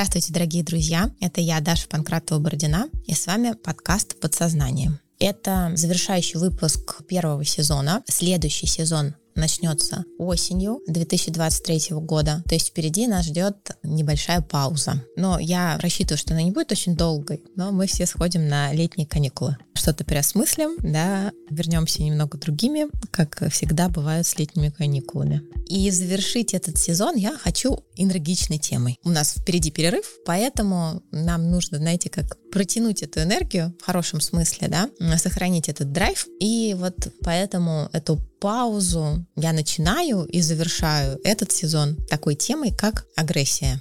Здравствуйте, 0.00 0.32
дорогие 0.32 0.64
друзья! 0.64 1.10
Это 1.20 1.42
я, 1.42 1.60
Даша 1.60 1.86
Панкратова-Бородина, 1.86 2.88
и 3.06 3.12
с 3.12 3.26
вами 3.26 3.52
подкаст 3.52 4.18
«Подсознание». 4.18 4.98
Это 5.18 5.72
завершающий 5.74 6.40
выпуск 6.40 7.04
первого 7.06 7.44
сезона. 7.44 8.02
Следующий 8.08 8.66
сезон 8.66 9.14
начнется 9.34 10.04
осенью 10.18 10.80
2023 10.86 11.96
года. 11.96 12.42
То 12.48 12.54
есть 12.54 12.68
впереди 12.68 13.06
нас 13.06 13.26
ждет 13.26 13.76
небольшая 13.82 14.40
пауза. 14.40 15.04
Но 15.16 15.38
я 15.38 15.78
рассчитываю, 15.78 16.18
что 16.18 16.34
она 16.34 16.42
не 16.42 16.50
будет 16.50 16.72
очень 16.72 16.96
долгой, 16.96 17.42
но 17.56 17.72
мы 17.72 17.86
все 17.86 18.06
сходим 18.06 18.48
на 18.48 18.72
летние 18.72 19.06
каникулы. 19.06 19.56
Что-то 19.74 20.04
переосмыслим, 20.04 20.76
да, 20.80 21.32
вернемся 21.48 22.02
немного 22.02 22.38
другими, 22.38 22.86
как 23.10 23.42
всегда 23.50 23.88
бывает 23.88 24.26
с 24.26 24.38
летними 24.38 24.68
каникулами. 24.68 25.42
И 25.66 25.90
завершить 25.90 26.52
этот 26.54 26.78
сезон 26.78 27.16
я 27.16 27.36
хочу 27.36 27.84
энергичной 27.96 28.58
темой. 28.58 28.98
У 29.04 29.10
нас 29.10 29.34
впереди 29.34 29.70
перерыв, 29.70 30.04
поэтому 30.26 31.02
нам 31.10 31.50
нужно, 31.50 31.78
знаете, 31.78 32.10
как 32.10 32.36
протянуть 32.50 33.02
эту 33.02 33.20
энергию 33.22 33.74
в 33.80 33.84
хорошем 33.84 34.20
смысле, 34.20 34.68
да, 34.68 34.90
сохранить 35.16 35.68
этот 35.68 35.92
драйв. 35.92 36.26
И 36.40 36.74
вот 36.78 37.12
поэтому 37.22 37.88
эту 37.92 38.20
паузу 38.40 39.24
я 39.36 39.52
начинаю 39.52 40.24
и 40.24 40.40
завершаю 40.40 41.20
этот 41.24 41.52
сезон 41.52 41.96
такой 42.08 42.34
темой, 42.34 42.74
как 42.74 43.06
агрессия. 43.16 43.80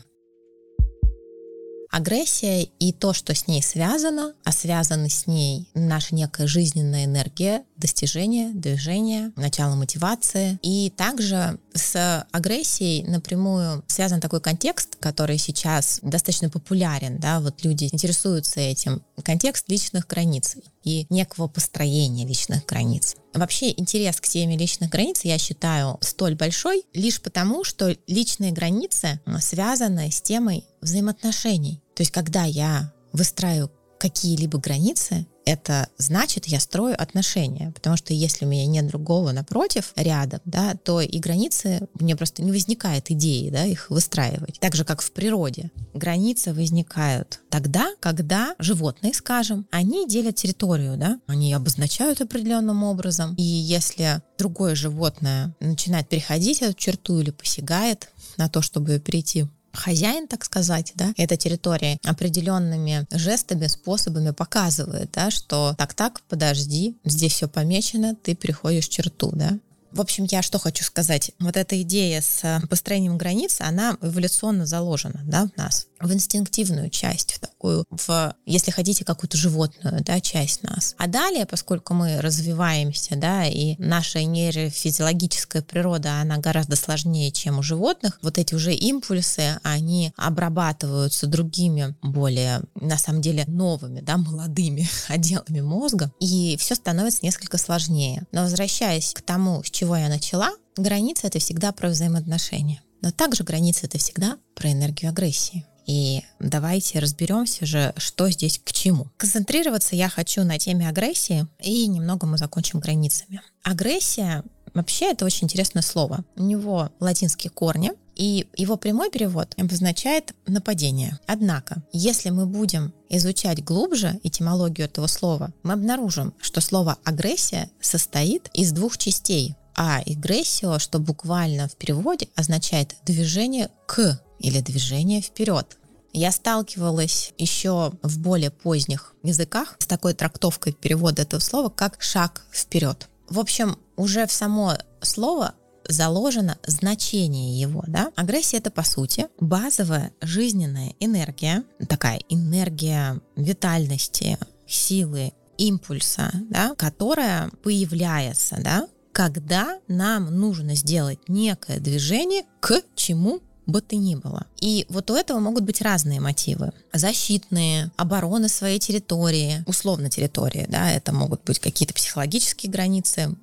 Агрессия 1.91 2.63
и 2.63 2.93
то, 2.93 3.13
что 3.13 3.33
с 3.33 3.47
ней 3.47 3.63
связано, 3.63 4.33
а 4.43 4.51
связаны 4.51 5.09
с 5.09 5.25
ней 5.25 5.69
наша 5.73 6.13
некая 6.13 6.45
жизненная 6.45 7.05
энергия, 7.05 7.63
достижение, 7.77 8.51
движение, 8.53 9.31
начало 9.35 9.73
мотивации. 9.73 10.59
И 10.61 10.91
также 10.95 11.57
с 11.73 12.25
агрессией 12.31 13.03
напрямую 13.03 13.83
связан 13.87 14.19
такой 14.19 14.41
контекст, 14.41 14.95
который 14.99 15.37
сейчас 15.37 15.99
достаточно 16.01 16.49
популярен, 16.49 17.19
да, 17.19 17.39
вот 17.39 17.63
люди 17.63 17.89
интересуются 17.91 18.59
этим, 18.59 19.03
контекст 19.23 19.69
личных 19.69 20.07
границ 20.07 20.55
и 20.83 21.05
некого 21.09 21.47
построения 21.47 22.25
личных 22.25 22.65
границ. 22.65 23.15
Вообще 23.33 23.71
интерес 23.71 24.19
к 24.19 24.27
теме 24.27 24.57
личных 24.57 24.89
границ, 24.89 25.21
я 25.23 25.37
считаю, 25.37 25.97
столь 26.01 26.35
большой 26.35 26.83
лишь 26.93 27.21
потому, 27.21 27.63
что 27.63 27.95
личные 28.07 28.51
границы 28.51 29.19
связаны 29.39 30.11
с 30.11 30.21
темой 30.21 30.65
взаимоотношений. 30.81 31.81
То 31.95 32.01
есть, 32.01 32.11
когда 32.11 32.45
я 32.45 32.93
выстраиваю 33.11 33.71
какие-либо 33.99 34.59
границы, 34.59 35.27
это 35.49 35.89
значит, 35.97 36.45
я 36.45 36.59
строю 36.59 37.01
отношения, 37.01 37.71
потому 37.71 37.97
что 37.97 38.13
если 38.13 38.45
у 38.45 38.47
меня 38.47 38.67
нет 38.67 38.87
другого 38.87 39.31
напротив, 39.31 39.93
рядом, 39.95 40.41
да, 40.45 40.75
то 40.75 41.01
и 41.01 41.17
границы, 41.17 41.87
мне 41.99 42.15
просто 42.15 42.43
не 42.43 42.51
возникает 42.51 43.09
идеи, 43.09 43.49
да, 43.49 43.65
их 43.65 43.89
выстраивать. 43.89 44.59
Так 44.59 44.75
же, 44.75 44.85
как 44.85 45.01
в 45.01 45.11
природе. 45.11 45.71
Границы 45.95 46.53
возникают 46.53 47.41
тогда, 47.49 47.89
когда 47.99 48.53
животные, 48.59 49.13
скажем, 49.13 49.65
они 49.71 50.07
делят 50.07 50.35
территорию, 50.35 50.97
да, 50.97 51.19
они 51.25 51.51
обозначают 51.53 52.21
определенным 52.21 52.83
образом, 52.83 53.33
и 53.35 53.41
если 53.41 54.21
другое 54.37 54.75
животное 54.75 55.55
начинает 55.59 56.07
переходить 56.07 56.61
эту 56.61 56.73
черту 56.73 57.19
или 57.19 57.31
посягает 57.31 58.11
на 58.37 58.49
то, 58.49 58.61
чтобы 58.61 58.99
перейти 58.99 59.47
хозяин, 59.73 60.27
так 60.27 60.43
сказать, 60.45 60.93
да, 60.95 61.13
этой 61.17 61.37
территории 61.37 61.99
определенными 62.03 63.05
жестами, 63.11 63.67
способами 63.67 64.31
показывает, 64.31 65.11
да, 65.13 65.31
что 65.31 65.75
так-так, 65.77 66.21
подожди, 66.27 66.97
здесь 67.03 67.33
все 67.33 67.47
помечено, 67.47 68.15
ты 68.15 68.35
переходишь 68.35 68.87
черту, 68.87 69.31
да. 69.33 69.57
В 69.91 70.01
общем, 70.01 70.25
я 70.29 70.41
что 70.41 70.59
хочу 70.59 70.83
сказать. 70.83 71.31
Вот 71.39 71.57
эта 71.57 71.81
идея 71.81 72.21
с 72.21 72.61
построением 72.69 73.17
границ, 73.17 73.57
она 73.59 73.97
эволюционно 74.01 74.65
заложена 74.65 75.21
да, 75.25 75.47
в 75.47 75.57
нас, 75.57 75.87
в 75.99 76.13
инстинктивную 76.13 76.89
часть, 76.89 77.33
в 77.33 77.39
такую, 77.39 77.85
в, 77.89 78.35
если 78.45 78.71
хотите, 78.71 79.03
какую-то 79.03 79.37
животную 79.37 80.03
да, 80.03 80.19
часть 80.19 80.63
нас. 80.63 80.95
А 80.97 81.07
далее, 81.07 81.45
поскольку 81.45 81.93
мы 81.93 82.21
развиваемся, 82.21 83.15
да, 83.15 83.45
и 83.45 83.75
наша 83.79 84.23
нейрофизиологическая 84.23 85.61
природа, 85.61 86.21
она 86.21 86.37
гораздо 86.37 86.75
сложнее, 86.75 87.31
чем 87.31 87.59
у 87.59 87.63
животных, 87.63 88.19
вот 88.21 88.37
эти 88.37 88.53
уже 88.53 88.73
импульсы, 88.73 89.59
они 89.63 90.13
обрабатываются 90.17 91.27
другими, 91.27 91.95
более, 92.01 92.61
на 92.75 92.97
самом 92.97 93.21
деле, 93.21 93.45
новыми, 93.47 94.01
да, 94.01 94.17
молодыми 94.17 94.87
отделами 95.07 95.61
мозга, 95.61 96.11
и 96.19 96.57
все 96.59 96.75
становится 96.75 97.21
несколько 97.23 97.57
сложнее. 97.57 98.23
Но 98.31 98.43
возвращаясь 98.43 99.13
к 99.13 99.21
тому, 99.21 99.63
с 99.63 99.71
чего 99.79 99.95
я 99.95 100.09
начала, 100.09 100.49
границы— 100.75 101.27
это 101.27 101.39
всегда 101.39 101.71
про 101.71 101.87
взаимоотношения. 101.87 102.81
Но 103.01 103.11
также 103.11 103.45
границы— 103.45 103.81
это 103.85 103.97
всегда 103.97 104.37
про 104.53 104.73
энергию 104.73 105.09
агрессии. 105.09 105.65
И 105.85 106.21
давайте 106.39 106.99
разберемся 106.99 107.65
же, 107.65 107.93
что 107.95 108.29
здесь 108.29 108.59
к 108.61 108.73
чему. 108.73 109.07
Концентрироваться 109.15 109.95
я 109.95 110.09
хочу 110.09 110.43
на 110.43 110.59
теме 110.59 110.89
агрессии, 110.89 111.47
и 111.61 111.87
немного 111.87 112.27
мы 112.27 112.37
закончим 112.37 112.79
границами. 112.79 113.41
Агрессия 113.63 114.43
Вообще 114.73 115.11
это 115.11 115.25
очень 115.25 115.45
интересное 115.45 115.81
слово. 115.81 116.23
У 116.35 116.43
него 116.43 116.91
латинские 116.99 117.49
корни, 117.49 117.91
и 118.15 118.47
его 118.55 118.75
прямой 118.75 119.09
перевод 119.09 119.55
обозначает 119.57 120.35
нападение. 120.45 121.17
Однако, 121.25 121.81
если 121.93 122.29
мы 122.29 122.45
будем 122.45 122.93
изучать 123.09 123.63
глубже 123.63 124.19
этимологию 124.23 124.85
этого 124.85 125.07
слова, 125.07 125.53
мы 125.63 125.73
обнаружим, 125.73 126.33
что 126.39 126.61
слово 126.61 126.97
агрессия 127.03 127.69
состоит 127.79 128.49
из 128.53 128.71
двух 128.71 128.97
частей. 128.97 129.55
А 129.81 130.01
агрессио, 130.05 130.77
что 130.77 130.99
буквально 130.99 131.69
в 131.69 131.77
переводе 131.77 132.27
означает 132.35 132.97
движение 133.05 133.69
к 133.87 134.21
или 134.37 134.59
движение 134.59 135.21
вперед. 135.21 135.77
Я 136.11 136.33
сталкивалась 136.33 137.31
еще 137.37 137.93
в 138.03 138.19
более 138.19 138.51
поздних 138.51 139.13
языках 139.23 139.77
с 139.79 139.87
такой 139.87 140.13
трактовкой 140.13 140.73
перевода 140.73 141.21
этого 141.21 141.39
слова, 141.39 141.69
как 141.69 142.01
шаг 142.01 142.45
вперед. 142.51 143.07
В 143.29 143.39
общем, 143.39 143.77
уже 143.95 144.27
в 144.27 144.33
само 144.33 144.73
слово 144.99 145.53
заложено 145.87 146.57
значение 146.67 147.57
его, 147.57 147.85
да? 147.87 148.11
Агрессия 148.17 148.57
это 148.57 148.71
по 148.71 148.83
сути 148.83 149.27
базовая 149.39 150.11
жизненная 150.19 150.93
энергия, 150.99 151.63
такая 151.87 152.19
энергия 152.27 153.21
витальности, 153.37 154.37
силы, 154.67 155.31
импульса, 155.57 156.31
да, 156.49 156.75
которая 156.75 157.49
появляется, 157.63 158.57
да, 158.61 158.85
когда 159.19 159.77
нам 159.89 160.33
нужно 160.33 160.75
сделать 160.75 161.19
некое 161.27 161.81
движение 161.81 162.43
к 162.61 162.81
чему 162.95 163.41
бы 163.65 163.81
то 163.81 163.97
ни 163.97 164.15
было. 164.15 164.47
И 164.61 164.85
вот 164.87 165.11
у 165.11 165.13
этого 165.13 165.39
могут 165.39 165.65
быть 165.65 165.81
разные 165.81 166.21
мотивы. 166.21 166.71
Защитные, 166.93 167.91
обороны 167.97 168.47
своей 168.47 168.79
территории, 168.79 169.61
условно 169.65 170.09
территории, 170.09 170.67
да, 170.69 170.89
это 170.89 171.11
могут 171.11 171.43
быть 171.43 171.59
какие-то 171.59 171.93
психологические 171.93 172.71
границы, 172.71 173.35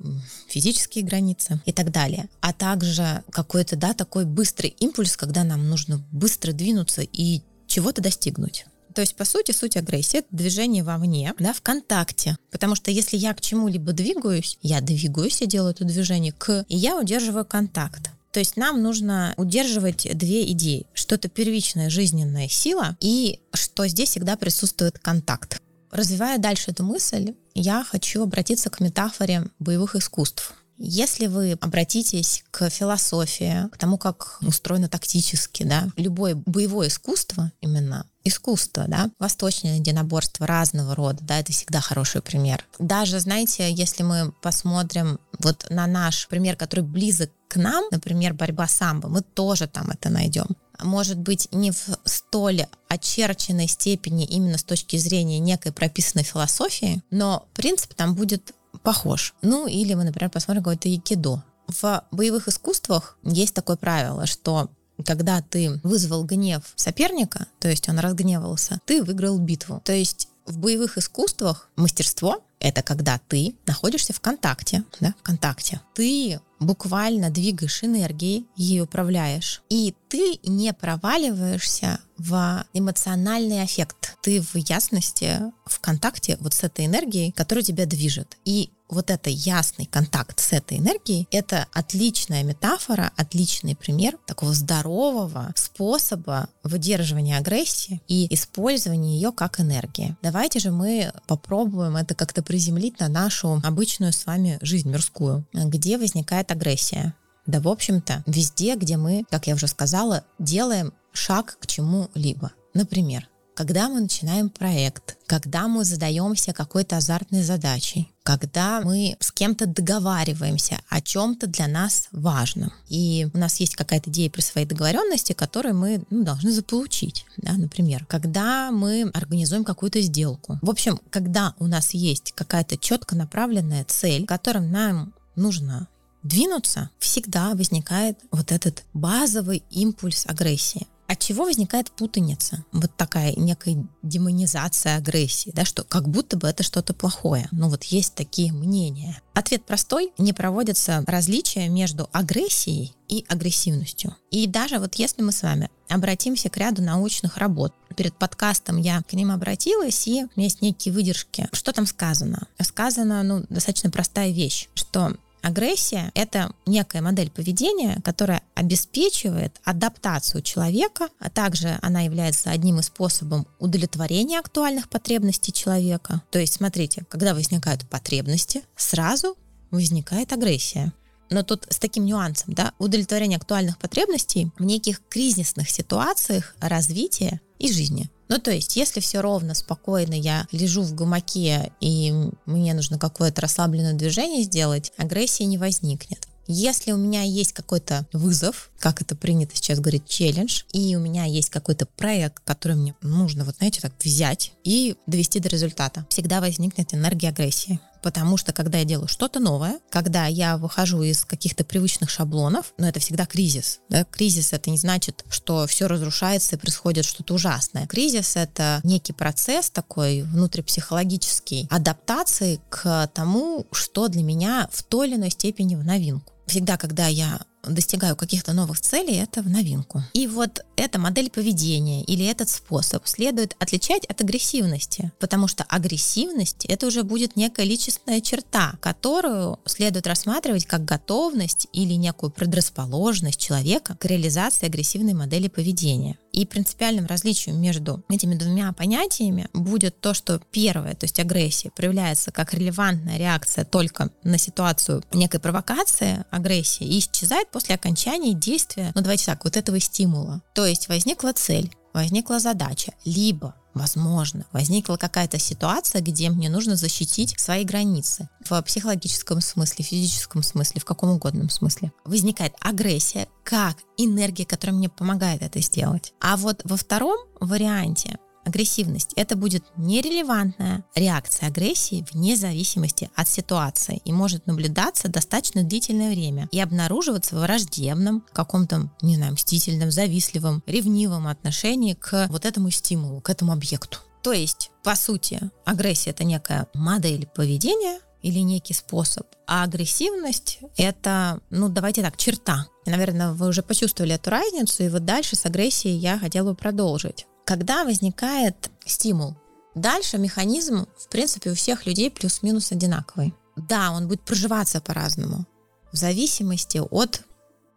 физические 0.48 1.04
границы 1.04 1.60
и 1.66 1.72
так 1.72 1.92
далее. 1.92 2.30
А 2.40 2.54
также 2.54 3.22
какой-то, 3.30 3.76
да, 3.76 3.92
такой 3.92 4.24
быстрый 4.24 4.70
импульс, 4.80 5.14
когда 5.18 5.44
нам 5.44 5.68
нужно 5.68 6.02
быстро 6.10 6.52
двинуться 6.52 7.02
и 7.02 7.42
чего-то 7.66 8.00
достигнуть. 8.00 8.64
То 8.96 9.02
есть, 9.02 9.14
по 9.14 9.26
сути, 9.26 9.52
суть 9.52 9.76
агрессии— 9.76 10.18
это 10.20 10.28
движение 10.30 10.82
вовне, 10.82 11.34
да, 11.38 11.52
в 11.52 11.60
контакте. 11.60 12.38
Потому 12.50 12.74
что 12.74 12.90
если 12.90 13.18
я 13.18 13.34
к 13.34 13.42
чему-либо 13.42 13.92
двигаюсь, 13.92 14.56
я 14.62 14.80
двигаюсь, 14.80 15.42
я 15.42 15.46
делаю 15.46 15.72
это 15.72 15.84
движение 15.84 16.32
к, 16.32 16.64
и 16.66 16.76
я 16.78 16.98
удерживаю 16.98 17.44
контакт. 17.44 18.10
То 18.32 18.40
есть 18.40 18.56
нам 18.56 18.82
нужно 18.82 19.34
удерживать 19.36 20.08
две 20.16 20.50
идеи. 20.52 20.86
Что 20.94 21.16
это 21.16 21.28
первичная 21.28 21.90
жизненная 21.90 22.48
сила 22.48 22.96
и 23.00 23.40
что 23.52 23.86
здесь 23.86 24.08
всегда 24.08 24.34
присутствует 24.38 24.98
контакт. 24.98 25.60
Развивая 25.90 26.38
дальше 26.38 26.70
эту 26.70 26.82
мысль, 26.82 27.34
я 27.54 27.84
хочу 27.84 28.22
обратиться 28.22 28.70
к 28.70 28.80
метафоре 28.80 29.50
боевых 29.58 29.94
искусств. 29.94 30.54
Если 30.78 31.26
вы 31.26 31.52
обратитесь 31.60 32.44
к 32.50 32.68
философии, 32.70 33.68
к 33.70 33.78
тому, 33.78 33.98
как 33.98 34.38
устроено 34.42 34.88
тактически, 34.88 35.62
да, 35.62 35.88
любое 35.96 36.34
боевое 36.34 36.88
искусство, 36.88 37.52
именно 37.60 38.06
искусство, 38.24 38.86
да, 38.88 39.10
восточное 39.18 39.76
единоборство 39.76 40.46
разного 40.46 40.94
рода, 40.94 41.18
да, 41.22 41.38
это 41.38 41.52
всегда 41.52 41.80
хороший 41.80 42.22
пример. 42.22 42.64
Даже, 42.78 43.20
знаете, 43.20 43.72
если 43.72 44.02
мы 44.02 44.32
посмотрим 44.42 45.18
вот 45.38 45.66
на 45.70 45.86
наш 45.86 46.28
пример, 46.28 46.56
который 46.56 46.84
близок 46.84 47.30
к 47.48 47.56
нам, 47.56 47.84
например, 47.90 48.34
борьба 48.34 48.66
самбо, 48.66 49.08
мы 49.08 49.22
тоже 49.22 49.68
там 49.68 49.90
это 49.90 50.10
найдем 50.10 50.46
может 50.82 51.18
быть, 51.18 51.48
не 51.52 51.70
в 51.70 51.88
столь 52.04 52.66
очерченной 52.88 53.68
степени 53.68 54.24
именно 54.24 54.58
с 54.58 54.64
точки 54.64 54.96
зрения 54.96 55.38
некой 55.38 55.72
прописанной 55.72 56.24
философии, 56.24 57.02
но 57.10 57.46
принцип 57.54 57.94
там 57.94 58.14
будет 58.14 58.52
похож. 58.82 59.34
Ну, 59.42 59.66
или 59.66 59.94
мы, 59.94 60.04
например, 60.04 60.30
посмотрим 60.30 60.62
какое-то 60.62 60.88
якидо. 60.88 61.42
В 61.66 62.04
боевых 62.10 62.48
искусствах 62.48 63.18
есть 63.22 63.54
такое 63.54 63.76
правило, 63.76 64.26
что 64.26 64.70
когда 65.04 65.42
ты 65.42 65.80
вызвал 65.82 66.24
гнев 66.24 66.62
соперника, 66.76 67.46
то 67.58 67.68
есть 67.68 67.88
он 67.88 67.98
разгневался, 67.98 68.80
ты 68.86 69.02
выиграл 69.02 69.38
битву. 69.38 69.82
То 69.84 69.92
есть 69.92 70.28
в 70.46 70.58
боевых 70.58 70.96
искусствах 70.96 71.68
мастерство 71.76 72.42
это 72.60 72.82
когда 72.82 73.20
ты 73.28 73.54
находишься 73.66 74.12
в 74.12 74.20
контакте, 74.20 74.84
да, 75.00 75.14
в 75.18 75.22
контакте. 75.22 75.80
Ты 75.94 76.40
буквально 76.58 77.30
двигаешь 77.30 77.84
энергией, 77.84 78.46
ей 78.56 78.80
управляешь, 78.80 79.62
и 79.68 79.94
ты 80.08 80.38
не 80.42 80.72
проваливаешься 80.72 82.00
в 82.16 82.64
эмоциональный 82.72 83.62
аффект. 83.62 84.16
Ты 84.22 84.40
в 84.40 84.56
ясности, 84.56 85.52
в 85.66 85.80
контакте 85.80 86.38
вот 86.40 86.54
с 86.54 86.64
этой 86.64 86.86
энергией, 86.86 87.32
которая 87.32 87.62
тебя 87.62 87.84
движет. 87.84 88.36
И 88.44 88.70
вот 88.88 89.10
это 89.10 89.30
ясный 89.30 89.86
контакт 89.86 90.38
с 90.40 90.52
этой 90.52 90.78
энергией, 90.78 91.26
это 91.30 91.66
отличная 91.72 92.42
метафора, 92.44 93.12
отличный 93.16 93.74
пример 93.74 94.16
такого 94.26 94.54
здорового 94.54 95.52
способа 95.56 96.48
выдерживания 96.62 97.36
агрессии 97.36 98.00
и 98.06 98.32
использования 98.32 99.16
ее 99.16 99.32
как 99.32 99.60
энергии. 99.60 100.16
Давайте 100.22 100.60
же 100.60 100.70
мы 100.70 101.12
попробуем 101.26 101.96
это 101.96 102.14
как-то 102.14 102.42
приземлить 102.46 103.00
на 103.00 103.08
нашу 103.08 103.60
обычную 103.62 104.12
с 104.12 104.24
вами 104.24 104.58
жизнь 104.62 104.88
мирскую, 104.88 105.46
где 105.52 105.98
возникает 105.98 106.50
агрессия. 106.50 107.14
Да, 107.44 107.60
в 107.60 107.68
общем-то, 107.68 108.24
везде, 108.26 108.76
где 108.76 108.96
мы, 108.96 109.24
как 109.30 109.46
я 109.46 109.54
уже 109.54 109.66
сказала, 109.66 110.24
делаем 110.38 110.92
шаг 111.12 111.58
к 111.60 111.66
чему-либо. 111.66 112.52
Например, 112.72 113.28
когда 113.54 113.88
мы 113.88 114.00
начинаем 114.00 114.48
проект, 114.48 115.16
когда 115.26 115.68
мы 115.68 115.84
задаемся 115.84 116.52
какой-то 116.52 116.96
азартной 116.96 117.42
задачей, 117.42 118.12
когда 118.26 118.80
мы 118.80 119.16
с 119.20 119.30
кем-то 119.30 119.66
договариваемся 119.66 120.80
о 120.88 121.00
чем-то 121.00 121.46
для 121.46 121.68
нас 121.68 122.08
важном. 122.10 122.72
И 122.88 123.28
у 123.32 123.38
нас 123.38 123.60
есть 123.60 123.76
какая-то 123.76 124.10
идея 124.10 124.28
при 124.28 124.40
своей 124.40 124.66
договоренности, 124.66 125.32
которую 125.32 125.76
мы 125.76 126.02
ну, 126.10 126.24
должны 126.24 126.50
заполучить. 126.50 127.24
Да, 127.36 127.52
например, 127.52 128.04
когда 128.06 128.72
мы 128.72 129.08
организуем 129.14 129.62
какую-то 129.62 130.00
сделку. 130.00 130.58
В 130.60 130.68
общем, 130.68 130.98
когда 131.10 131.54
у 131.60 131.68
нас 131.68 131.94
есть 131.94 132.32
какая-то 132.32 132.76
четко 132.76 133.14
направленная 133.14 133.84
цель, 133.84 134.26
которым 134.26 134.72
нам 134.72 135.14
нужно 135.36 135.86
двинуться, 136.24 136.90
всегда 136.98 137.54
возникает 137.54 138.18
вот 138.32 138.50
этот 138.50 138.82
базовый 138.92 139.62
импульс 139.70 140.26
агрессии. 140.26 140.88
От 141.06 141.20
чего 141.20 141.44
возникает 141.44 141.90
путаница? 141.90 142.64
Вот 142.72 142.90
такая 142.96 143.34
некая 143.36 143.84
демонизация 144.02 144.96
агрессии, 144.96 145.52
да, 145.54 145.64
что 145.64 145.84
как 145.84 146.08
будто 146.08 146.36
бы 146.36 146.48
это 146.48 146.62
что-то 146.62 146.94
плохое. 146.94 147.48
Ну 147.52 147.68
вот 147.68 147.84
есть 147.84 148.14
такие 148.14 148.52
мнения. 148.52 149.20
Ответ 149.34 149.64
простой. 149.64 150.12
Не 150.18 150.32
проводятся 150.32 151.04
различия 151.06 151.68
между 151.68 152.08
агрессией 152.12 152.94
и 153.08 153.24
агрессивностью. 153.28 154.16
И 154.30 154.46
даже 154.46 154.78
вот 154.78 154.94
если 154.96 155.22
мы 155.22 155.32
с 155.32 155.42
вами 155.42 155.70
обратимся 155.88 156.48
к 156.48 156.56
ряду 156.56 156.82
научных 156.82 157.36
работ, 157.36 157.72
перед 157.96 158.14
подкастом 158.14 158.76
я 158.78 159.02
к 159.02 159.12
ним 159.12 159.30
обратилась, 159.30 160.06
и 160.06 160.24
у 160.24 160.30
меня 160.36 160.44
есть 160.44 160.62
некие 160.62 160.92
выдержки. 160.92 161.48
Что 161.52 161.72
там 161.72 161.86
сказано? 161.86 162.48
Сказано, 162.60 163.22
ну, 163.22 163.44
достаточно 163.48 163.90
простая 163.90 164.30
вещь, 164.30 164.68
что 164.74 165.16
Агрессия— 165.46 166.10
это 166.16 166.50
некая 166.66 167.02
модель 167.02 167.30
поведения, 167.30 168.00
которая 168.02 168.42
обеспечивает 168.56 169.60
адаптацию 169.62 170.42
человека, 170.42 171.08
а 171.20 171.30
также 171.30 171.78
она 171.82 172.00
является 172.00 172.50
одним 172.50 172.80
из 172.80 172.86
способов 172.86 173.46
удовлетворения 173.60 174.40
актуальных 174.40 174.88
потребностей 174.88 175.52
человека. 175.52 176.20
То 176.32 176.40
есть, 176.40 176.54
смотрите, 176.54 177.04
когда 177.08 177.32
возникают 177.32 177.88
потребности, 177.88 178.64
сразу 178.74 179.38
возникает 179.70 180.32
агрессия. 180.32 180.92
Но 181.30 181.44
тут 181.44 181.64
с 181.70 181.78
таким 181.78 182.06
нюансом, 182.06 182.52
да, 182.52 182.72
удовлетворение 182.80 183.36
актуальных 183.36 183.78
потребностей 183.78 184.50
в 184.58 184.64
неких 184.64 185.00
кризисных 185.08 185.70
ситуациях 185.70 186.56
развития 186.58 187.40
и 187.58 187.72
жизни. 187.72 188.10
Ну, 188.28 188.38
то 188.38 188.50
есть, 188.50 188.76
если 188.76 189.00
все 189.00 189.20
ровно, 189.20 189.54
спокойно, 189.54 190.14
я 190.14 190.46
лежу 190.50 190.82
в 190.82 190.94
гамаке, 190.94 191.72
и 191.80 192.12
мне 192.44 192.74
нужно 192.74 192.98
какое-то 192.98 193.42
расслабленное 193.42 193.94
движение 193.94 194.42
сделать, 194.42 194.92
агрессии 194.96 195.44
не 195.44 195.58
возникнет. 195.58 196.26
Если 196.48 196.92
у 196.92 196.96
меня 196.96 197.22
есть 197.22 197.52
какой-то 197.52 198.06
вызов, 198.12 198.70
как 198.78 199.02
это 199.02 199.16
принято 199.16 199.56
сейчас 199.56 199.80
говорить, 199.80 200.06
челлендж, 200.06 200.62
и 200.72 200.94
у 200.94 201.00
меня 201.00 201.24
есть 201.24 201.50
какой-то 201.50 201.86
проект, 201.86 202.40
который 202.44 202.76
мне 202.76 202.94
нужно, 203.02 203.44
вот 203.44 203.56
знаете, 203.56 203.80
так 203.80 203.92
взять 204.02 204.52
и 204.62 204.96
довести 205.06 205.40
до 205.40 205.48
результата, 205.48 206.06
всегда 206.08 206.40
возникнет 206.40 206.94
энергия 206.94 207.30
агрессии 207.30 207.80
потому 208.02 208.36
что 208.36 208.52
когда 208.52 208.78
я 208.78 208.84
делаю 208.84 209.08
что-то 209.08 209.40
новое, 209.40 209.80
когда 209.90 210.26
я 210.26 210.56
выхожу 210.56 211.02
из 211.02 211.24
каких-то 211.24 211.64
привычных 211.64 212.10
шаблонов, 212.10 212.72
но 212.78 212.88
это 212.88 213.00
всегда 213.00 213.26
кризис. 213.26 213.80
Да? 213.88 214.04
Кризис 214.04 214.52
это 214.52 214.70
не 214.70 214.78
значит, 214.78 215.24
что 215.28 215.66
все 215.66 215.86
разрушается 215.86 216.56
и 216.56 216.58
происходит 216.58 217.04
что-то 217.04 217.34
ужасное. 217.34 217.86
Кризис 217.86 218.36
это 218.36 218.80
некий 218.84 219.12
процесс 219.12 219.70
такой 219.70 220.22
внутрипсихологический 220.22 221.68
адаптации 221.70 222.60
к 222.68 223.10
тому, 223.14 223.66
что 223.72 224.08
для 224.08 224.22
меня 224.22 224.68
в 224.72 224.82
той 224.82 225.08
или 225.08 225.16
иной 225.16 225.30
степени 225.30 225.74
в 225.74 225.84
новинку. 225.84 226.32
Всегда, 226.46 226.76
когда 226.76 227.08
я 227.08 227.40
достигаю 227.74 228.16
каких-то 228.16 228.52
новых 228.52 228.80
целей, 228.80 229.16
это 229.16 229.42
в 229.42 229.48
новинку. 229.48 230.02
И 230.12 230.26
вот 230.26 230.64
эта 230.76 230.98
модель 230.98 231.30
поведения 231.30 232.02
или 232.04 232.24
этот 232.24 232.48
способ 232.48 233.06
следует 233.06 233.56
отличать 233.58 234.04
от 234.06 234.20
агрессивности, 234.20 235.12
потому 235.18 235.48
что 235.48 235.64
агрессивность 235.64 236.64
это 236.66 236.86
уже 236.86 237.02
будет 237.02 237.36
некая 237.36 237.64
личностная 237.64 238.20
черта, 238.20 238.74
которую 238.80 239.58
следует 239.64 240.06
рассматривать 240.06 240.66
как 240.66 240.84
готовность 240.84 241.68
или 241.72 241.94
некую 241.94 242.30
предрасположенность 242.30 243.40
человека 243.40 243.96
к 243.96 244.04
реализации 244.04 244.66
агрессивной 244.66 245.14
модели 245.14 245.48
поведения. 245.48 246.18
И 246.36 246.44
принципиальным 246.44 247.06
различием 247.06 247.58
между 247.62 248.04
этими 248.10 248.34
двумя 248.34 248.70
понятиями 248.74 249.48
будет 249.54 249.98
то, 250.02 250.12
что 250.12 250.38
первое, 250.50 250.94
то 250.94 251.04
есть 251.04 251.18
агрессия, 251.18 251.70
проявляется 251.70 252.30
как 252.30 252.52
релевантная 252.52 253.16
реакция 253.16 253.64
только 253.64 254.10
на 254.22 254.36
ситуацию 254.36 255.02
некой 255.14 255.40
провокации 255.40 256.26
агрессии 256.30 256.86
и 256.86 256.98
исчезает 256.98 257.50
после 257.50 257.74
окончания 257.74 258.34
действия, 258.34 258.92
ну 258.94 259.00
давайте 259.00 259.24
так, 259.24 259.44
вот 259.44 259.56
этого 259.56 259.80
стимула. 259.80 260.42
То 260.54 260.66
есть 260.66 260.88
возникла 260.88 261.32
цель, 261.32 261.72
возникла 261.96 262.38
задача, 262.38 262.92
либо 263.04 263.54
Возможно, 263.76 264.46
возникла 264.52 264.96
какая-то 264.96 265.38
ситуация, 265.38 266.00
где 266.00 266.30
мне 266.30 266.48
нужно 266.48 266.76
защитить 266.76 267.38
свои 267.38 267.62
границы 267.62 268.26
в 268.48 268.62
психологическом 268.62 269.42
смысле, 269.42 269.84
физическом 269.84 270.42
смысле, 270.42 270.80
в 270.80 270.86
каком 270.86 271.10
угодном 271.10 271.50
смысле. 271.50 271.92
Возникает 272.06 272.54
агрессия 272.58 273.28
как 273.44 273.76
энергия, 273.98 274.46
которая 274.46 274.74
мне 274.78 274.88
помогает 274.88 275.42
это 275.42 275.60
сделать. 275.60 276.14
А 276.22 276.38
вот 276.38 276.62
во 276.64 276.78
втором 276.78 277.18
варианте 277.38 278.18
агрессивность. 278.46 279.12
Это 279.16 279.36
будет 279.36 279.64
нерелевантная 279.76 280.84
реакция 280.94 281.48
агрессии 281.48 282.06
вне 282.12 282.36
зависимости 282.36 283.10
от 283.14 283.28
ситуации 283.28 284.00
и 284.04 284.12
может 284.12 284.46
наблюдаться 284.46 285.08
достаточно 285.08 285.64
длительное 285.64 286.10
время 286.10 286.48
и 286.52 286.60
обнаруживаться 286.60 287.36
в 287.36 287.40
враждебном, 287.40 288.24
каком-то, 288.32 288.90
не 289.02 289.16
знаю, 289.16 289.32
мстительном, 289.34 289.90
завистливом, 289.90 290.62
ревнивом 290.66 291.26
отношении 291.26 291.94
к 291.94 292.28
вот 292.30 292.44
этому 292.44 292.70
стимулу, 292.70 293.20
к 293.20 293.30
этому 293.30 293.52
объекту. 293.52 293.98
То 294.22 294.32
есть, 294.32 294.70
по 294.82 294.96
сути, 294.96 295.40
агрессия 295.64 296.10
это 296.10 296.24
некая 296.24 296.66
модель 296.74 297.26
поведения, 297.26 298.00
или 298.22 298.40
некий 298.40 298.74
способ. 298.74 299.24
А 299.46 299.62
агрессивность— 299.62 300.58
это, 300.76 301.38
ну, 301.50 301.68
давайте 301.68 302.02
так, 302.02 302.16
черта. 302.16 302.66
Наверное, 302.84 303.30
вы 303.30 303.46
уже 303.46 303.62
почувствовали 303.62 304.14
эту 304.16 304.30
разницу, 304.30 304.82
и 304.82 304.88
вот 304.88 305.04
дальше 305.04 305.36
с 305.36 305.46
агрессией 305.46 305.96
я 305.96 306.18
хотела 306.18 306.50
бы 306.50 306.56
продолжить 306.56 307.26
когда 307.46 307.84
возникает 307.84 308.70
стимул. 308.84 309.36
Дальше 309.74 310.18
механизм, 310.18 310.86
в 310.98 311.08
принципе, 311.08 311.50
у 311.50 311.54
всех 311.54 311.86
людей 311.86 312.10
плюс-минус 312.10 312.72
одинаковый. 312.72 313.34
Да, 313.56 313.92
он 313.92 314.08
будет 314.08 314.20
проживаться 314.22 314.80
по-разному, 314.80 315.46
в 315.92 315.96
зависимости 315.96 316.78
от 316.78 317.22